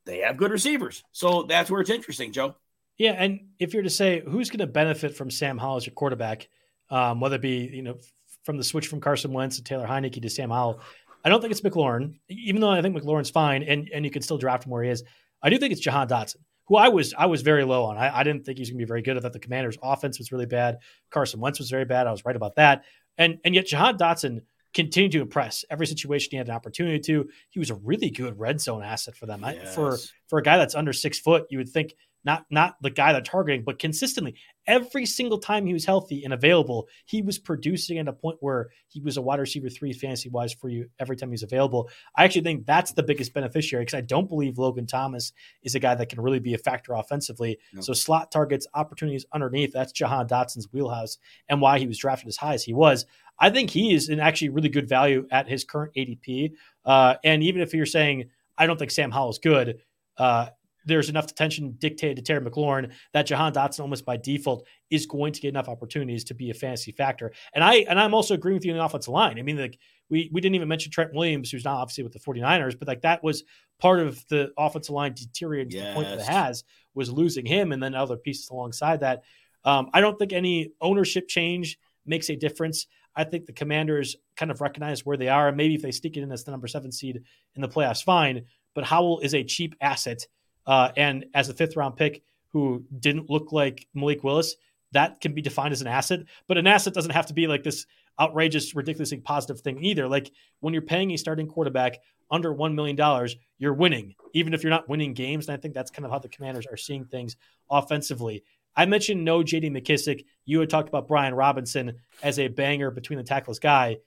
[0.06, 1.04] they have good receivers.
[1.12, 2.56] So that's where it's interesting, Joe.
[2.98, 3.12] Yeah.
[3.12, 6.48] And if you're to say who's going to benefit from Sam Howell as your quarterback,
[6.90, 7.98] um, whether it be, you know,
[8.44, 10.80] from the switch from Carson Wentz to Taylor Heinicke to Sam Howell,
[11.24, 14.22] I don't think it's McLaurin, even though I think McLaurin's fine and, and you can
[14.22, 15.04] still draft him where he is.
[15.42, 16.38] I do think it's Jahan Dotson
[16.68, 17.98] who I was I was very low on.
[17.98, 19.18] I, I didn't think he was going to be very good.
[19.18, 20.80] I thought the Commanders' offense was really bad.
[21.10, 22.08] Carson Wentz was very bad.
[22.08, 22.84] I was right about that.
[23.18, 24.42] And and yet Jahan Dotson
[24.74, 27.30] continued to impress every situation he had an opportunity to.
[27.50, 29.42] He was a really good red zone asset for them.
[29.44, 29.72] Yes.
[29.72, 29.98] I, for
[30.28, 33.22] for a guy that's under six foot, you would think not not the guy they're
[33.22, 34.36] targeting, but consistently
[34.68, 38.70] every single time he was healthy and available, he was producing at a point where
[38.88, 41.90] he was a wide receiver three fantasy wise for you every time he's available.
[42.16, 45.80] I actually think that's the biggest beneficiary because I don't believe Logan Thomas is a
[45.80, 47.58] guy that can really be a factor offensively.
[47.74, 47.82] No.
[47.82, 51.18] So slot targets, opportunities underneath, that's Jahan Dotson's wheelhouse
[51.50, 53.06] and why he was drafted as high as he was.
[53.40, 56.54] I think he is an actually really good value at his current ADP.
[56.86, 59.82] Uh, and even if you're saying I don't think Sam Howell is good,
[60.18, 60.48] uh,
[60.86, 65.34] there's enough attention dictated to Terry McLaurin that Jahan Dotson almost by default is going
[65.34, 67.34] to get enough opportunities to be a fantasy factor.
[67.54, 69.40] And I and I'm also agreeing with you on the offensive line.
[69.40, 69.78] I mean, like
[70.10, 73.02] we we didn't even mention Trent Williams, who's now obviously with the 49ers, but like
[73.02, 73.44] that was
[73.80, 75.84] part of the offensive line deteriorating yes.
[75.84, 76.64] to the point that it has
[76.94, 79.24] was losing him and then other pieces alongside that.
[79.64, 82.88] Um, I don't think any ownership change makes a difference.
[83.16, 86.18] I think the Commanders kind of recognize where they are, and maybe if they stick
[86.18, 87.22] it in as the number seven seed
[87.56, 88.46] in the playoffs, fine.
[88.76, 90.28] But Howell is a cheap asset
[90.68, 94.56] uh, and as a fifth round pick who didn't look like Malik Willis,
[94.92, 96.22] that can be defined as an asset.
[96.48, 97.86] But an asset doesn't have to be like this
[98.20, 100.08] outrageous, ridiculously positive thing either.
[100.08, 102.00] Like when you're paying a starting quarterback
[102.32, 105.48] under $1 million, you're winning, even if you're not winning games.
[105.48, 107.36] And I think that's kind of how the commanders are seeing things
[107.70, 108.44] offensively.
[108.76, 110.26] I mentioned no JD McKissic.
[110.46, 111.94] You had talked about Brian Robinson
[112.24, 113.98] as a banger between the tackles guy.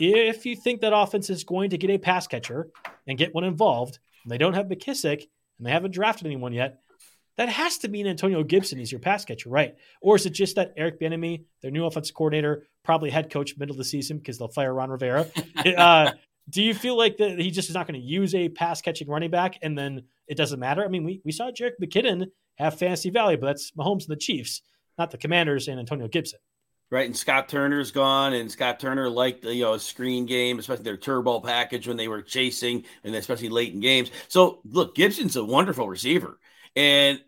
[0.00, 2.68] If you think that offense is going to get a pass catcher
[3.06, 6.80] and get one involved, and they don't have McKissic, and they haven't drafted anyone yet,
[7.36, 9.74] that has to mean Antonio Gibson is your pass catcher, right?
[10.00, 13.72] Or is it just that Eric Bieniemy, their new offensive coordinator, probably head coach middle
[13.72, 15.26] of the season because they'll fire Ron Rivera?
[15.76, 16.12] uh,
[16.48, 19.08] do you feel like that he just is not going to use a pass catching
[19.08, 20.84] running back and then it doesn't matter?
[20.84, 22.26] I mean, we, we saw Jerick McKinnon
[22.56, 24.62] have fantasy value, but that's Mahomes and the Chiefs,
[24.98, 26.38] not the Commanders and Antonio Gibson.
[26.90, 30.58] Right, and Scott Turner's gone, and Scott Turner liked the you know a screen game,
[30.58, 34.10] especially their turbo package when they were chasing, and especially late in games.
[34.28, 36.38] So look, Gibson's a wonderful receiver,
[36.76, 37.20] and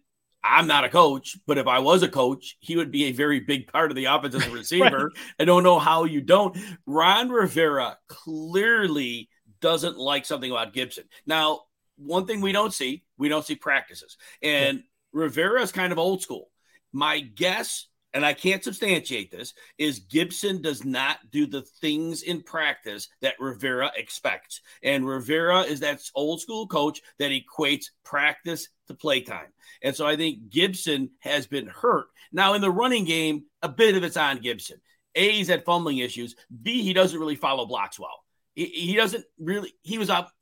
[0.45, 3.41] I'm not a coach, but if I was a coach, he would be a very
[3.41, 5.05] big part of the offense as a receiver.
[5.05, 5.13] right.
[5.41, 6.57] I don't know how you don't.
[6.87, 9.29] Ron Rivera clearly
[9.61, 11.05] doesn't like something about Gibson.
[11.27, 11.63] Now,
[11.97, 14.85] one thing we don't see, we don't see practices, and yeah.
[15.13, 16.51] Rivera is kind of old school.
[16.93, 22.41] My guess and I can't substantiate this, is Gibson does not do the things in
[22.41, 24.63] practice that Rivera expects.
[24.83, 29.49] And Rivera is that old school coach that equates practice to playtime.
[29.83, 32.07] And so I think Gibson has been hurt.
[32.33, 34.81] Now, in the running game, a bit of it's on Gibson.
[35.15, 36.37] A, he's had fumbling issues.
[36.63, 38.25] B, he doesn't really follow blocks well.
[38.55, 40.33] He, he doesn't really, he was up,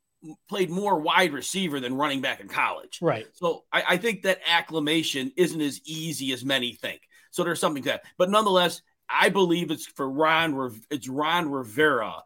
[0.49, 3.01] played more wide receiver than running back in college.
[3.03, 3.27] Right.
[3.33, 7.01] So I, I think that acclimation isn't as easy as many think.
[7.35, 8.05] So there's something to that.
[8.16, 8.80] But nonetheless,
[9.11, 10.80] I believe it's for Ron.
[10.89, 12.22] It's Ron Rivera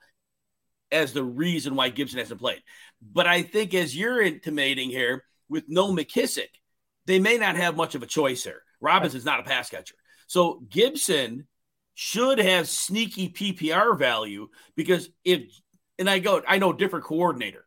[0.92, 2.62] as the reason why Gibson hasn't played.
[3.00, 6.48] But I think as you're intimating here with no McKissic,
[7.06, 8.60] they may not have much of a choice here.
[8.82, 9.94] Robinson's not a pass catcher.
[10.26, 11.46] So Gibson
[11.94, 15.40] should have sneaky PPR value because if
[15.98, 17.64] and I go, I know different coordinator,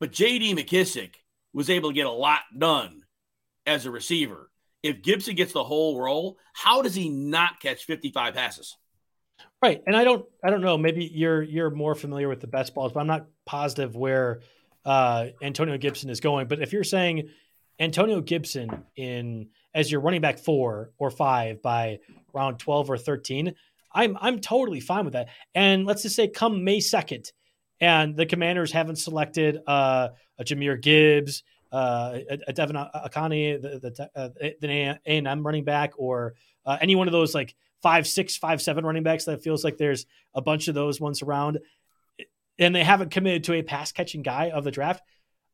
[0.00, 1.16] but JD McKissic
[1.52, 3.02] was able to get a lot done
[3.66, 4.47] as a receiver
[4.82, 8.76] if Gibson gets the whole role, how does he not catch 55 passes?
[9.60, 9.82] Right.
[9.86, 12.92] And I don't I don't know, maybe you're you're more familiar with the best balls,
[12.92, 14.40] but I'm not positive where
[14.84, 16.48] uh, Antonio Gibson is going.
[16.48, 17.28] But if you're saying
[17.78, 21.98] Antonio Gibson in as your running back four or five by
[22.32, 23.54] round 12 or 13,
[23.92, 25.28] I'm I'm totally fine with that.
[25.54, 27.30] And let's just say come May 2nd,
[27.80, 30.08] and the commanders haven't selected uh,
[30.38, 31.42] a Jahmyr Gibbs,
[31.72, 34.28] uh, a, a Devon Achane, the the, uh,
[34.60, 38.36] the A and M running back, or uh, any one of those like five six,
[38.36, 41.58] five seven running backs that feels like there's a bunch of those ones around,
[42.58, 45.02] and they haven't committed to a pass catching guy of the draft.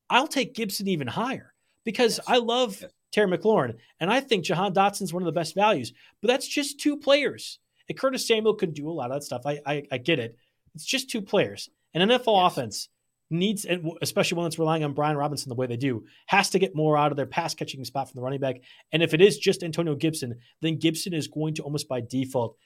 [0.09, 1.53] I'll take Gibson even higher
[1.85, 2.27] because yes.
[2.29, 2.91] I love yes.
[3.13, 5.93] Terry McLaurin, and I think Jahan Dotson's one of the best values.
[6.21, 7.59] But that's just two players.
[7.89, 9.43] And Curtis Samuel could do a lot of that stuff.
[9.47, 10.37] I I, I get it.
[10.75, 11.69] It's just two players.
[11.93, 12.53] An NFL yes.
[12.53, 12.89] offense
[13.31, 16.59] needs, and especially when it's relying on Brian Robinson the way they do, has to
[16.59, 18.57] get more out of their pass catching spot from the running back.
[18.93, 22.57] And if it is just Antonio Gibson, then Gibson is going to almost by default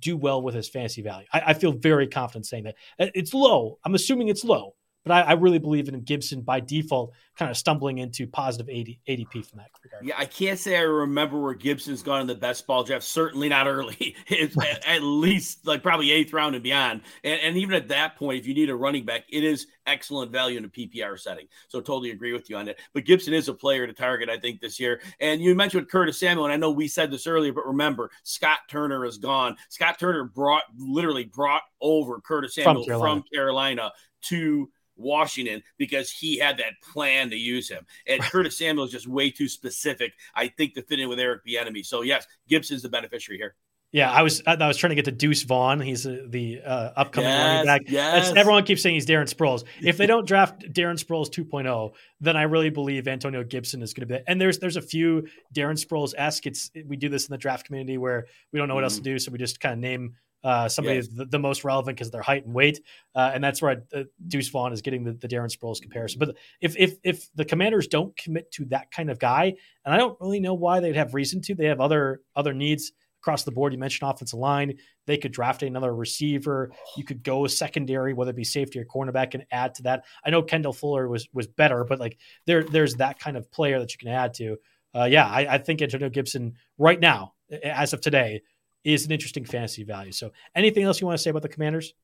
[0.00, 1.26] do well with his fantasy value.
[1.32, 2.76] I, I feel very confident saying that.
[2.98, 3.78] Uh, it's low.
[3.84, 4.74] I'm assuming it's low,
[5.04, 9.00] but I, I, really believe in Gibson by default, kind of stumbling into positive 80,
[9.06, 10.04] ADP from that regard.
[10.04, 13.04] Yeah, I can't say I remember where Gibson's gone in the best ball draft.
[13.04, 14.16] Certainly not early.
[14.56, 14.68] Right.
[14.68, 17.02] at, at, least like probably eighth round and beyond.
[17.22, 20.32] And, and even at that point, if you need a running back, it is excellent
[20.32, 21.46] value in a PPR setting.
[21.68, 22.76] So totally agree with you on that.
[22.92, 25.00] But Gibson is a player to target, I think, this year.
[25.20, 28.58] And you mentioned Curtis Samuel, and I know we said this earlier, but remember, Scott
[28.68, 29.56] Turner is gone.
[29.68, 33.92] Scott Turner brought literally brought over Curtis Samuel from Carolina, from Carolina
[34.22, 37.86] to Washington because he had that plan to use him.
[38.06, 41.44] And Curtis Samuel is just way too specific, I think, to fit in with Eric
[41.46, 41.84] Bieniemy.
[41.84, 43.54] So yes, Gibson's the beneficiary here.
[43.94, 45.78] Yeah, I was I was trying to get to Deuce Vaughn.
[45.78, 47.82] He's uh, the uh, upcoming yes, running back.
[47.86, 48.26] Yes.
[48.26, 49.62] That's, everyone keeps saying he's Darren Sproles.
[49.80, 54.08] If they don't draft Darren Sproles 2.0, then I really believe Antonio Gibson is going
[54.08, 54.24] to be.
[54.26, 56.44] And there's there's a few Darren Sproles esque.
[56.44, 58.86] It's we do this in the draft community where we don't know what mm-hmm.
[58.86, 61.08] else to do, so we just kind of name uh, somebody yes.
[61.08, 62.80] the, the, most relevant because of their height and weight,
[63.14, 66.18] uh, and that's where uh, Deuce Vaughn is getting the, the Darren Sproles comparison.
[66.18, 69.96] But if if if the Commanders don't commit to that kind of guy, and I
[69.96, 72.92] don't really know why they'd have reason to, they have other other needs
[73.24, 73.72] across the board.
[73.72, 74.74] You mentioned offensive line.
[75.06, 76.70] They could draft another receiver.
[76.94, 80.04] You could go a secondary, whether it be safety or cornerback, and add to that.
[80.24, 83.78] I know Kendall Fuller was was better, but like there there's that kind of player
[83.78, 84.58] that you can add to.
[84.94, 87.32] Uh, yeah, I, I think Antonio Gibson right now,
[87.62, 88.42] as of today,
[88.84, 90.12] is an interesting fantasy value.
[90.12, 91.94] So, anything else you want to say about the Commanders?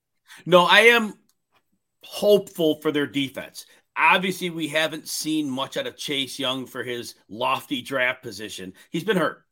[0.46, 1.14] No, I am
[2.02, 3.66] hopeful for their defense.
[3.96, 8.72] Obviously, we haven't seen much out of Chase Young for his lofty draft position.
[8.90, 9.44] He's been hurt.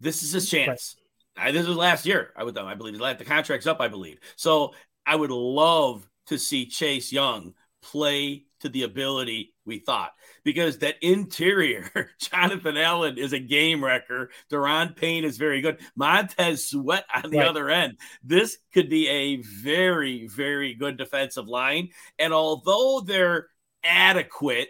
[0.00, 0.96] This is his chance.
[1.36, 1.48] Right.
[1.48, 2.32] I, this was last year.
[2.36, 3.80] I would, I believe, the contract's up.
[3.80, 4.74] I believe so.
[5.06, 10.12] I would love to see Chase Young play to the ability we thought
[10.42, 14.30] because that interior, Jonathan Allen is a game wrecker.
[14.50, 15.80] Daron Payne is very good.
[15.94, 17.46] Montez Sweat on the right.
[17.46, 17.98] other end.
[18.22, 21.90] This could be a very, very good defensive line.
[22.18, 23.48] And although they're
[23.84, 24.68] adequate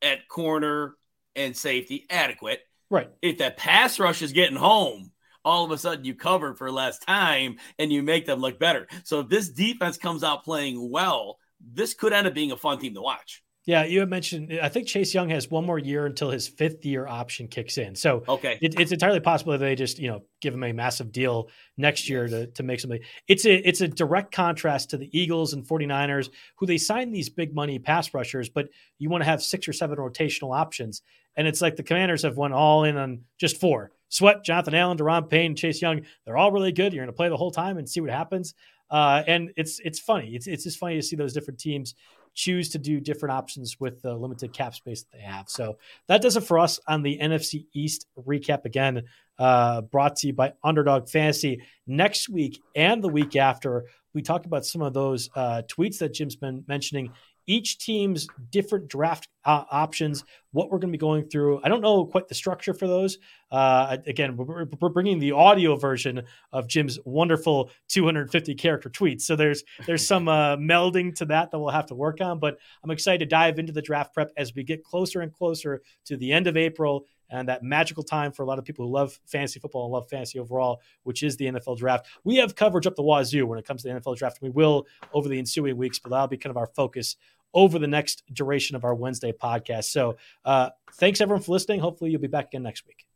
[0.00, 0.96] at corner
[1.36, 2.60] and safety, adequate.
[2.90, 3.10] Right.
[3.20, 5.12] If that pass rush is getting home,
[5.44, 8.86] all of a sudden you cover for less time and you make them look better.
[9.04, 12.78] So if this defense comes out playing well, this could end up being a fun
[12.78, 13.42] team to watch.
[13.64, 14.58] Yeah, you had mentioned.
[14.60, 17.94] I think Chase Young has one more year until his fifth year option kicks in.
[17.94, 21.12] So okay, it, it's entirely possible that they just you know give him a massive
[21.12, 22.98] deal next year to, to make something.
[23.28, 27.28] It's a it's a direct contrast to the Eagles and 49ers, who they sign these
[27.28, 28.66] big money pass rushers, but
[28.98, 31.02] you want to have six or seven rotational options.
[31.36, 34.98] And it's like the Commanders have went all in on just four: Sweat, Jonathan Allen,
[34.98, 36.02] Daron Payne, Chase Young.
[36.26, 36.92] They're all really good.
[36.92, 38.54] You're going to play the whole time and see what happens.
[38.92, 40.34] Uh, and it's it's funny.
[40.34, 41.94] It's it's just funny to see those different teams
[42.34, 45.48] choose to do different options with the limited cap space that they have.
[45.48, 45.78] So
[46.08, 48.64] that does it for us on the NFC East recap.
[48.64, 49.02] Again,
[49.38, 51.62] uh, brought to you by Underdog Fantasy.
[51.86, 53.84] Next week and the week after,
[54.14, 57.12] we talk about some of those uh, tweets that Jim's been mentioning
[57.46, 61.60] each team's different draft uh, options, what we're going to be going through.
[61.64, 63.18] I don't know quite the structure for those.
[63.50, 66.22] Uh, again, we're, we're, bringing the audio version
[66.52, 69.22] of Jim's wonderful 250 character tweets.
[69.22, 72.38] So there's there's some uh, melding to that that we'll have to work on.
[72.38, 75.82] But I'm excited to dive into the draft prep as we get closer and closer
[76.06, 78.92] to the end of April and that magical time for a lot of people who
[78.92, 82.06] love fantasy football and love fantasy overall, which is the NFL draft.
[82.24, 84.38] We have coverage up the wazoo when it comes to the NFL draft.
[84.42, 87.16] We will over the ensuing weeks, but that'll be kind of our focus
[87.54, 89.84] over the next duration of our Wednesday podcast.
[89.84, 91.80] So uh, thanks everyone for listening.
[91.80, 93.06] Hopefully you'll be back again next week.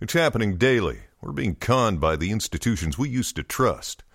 [0.00, 1.00] It's happening daily.
[1.20, 4.04] We're being conned by the institutions we used to trust.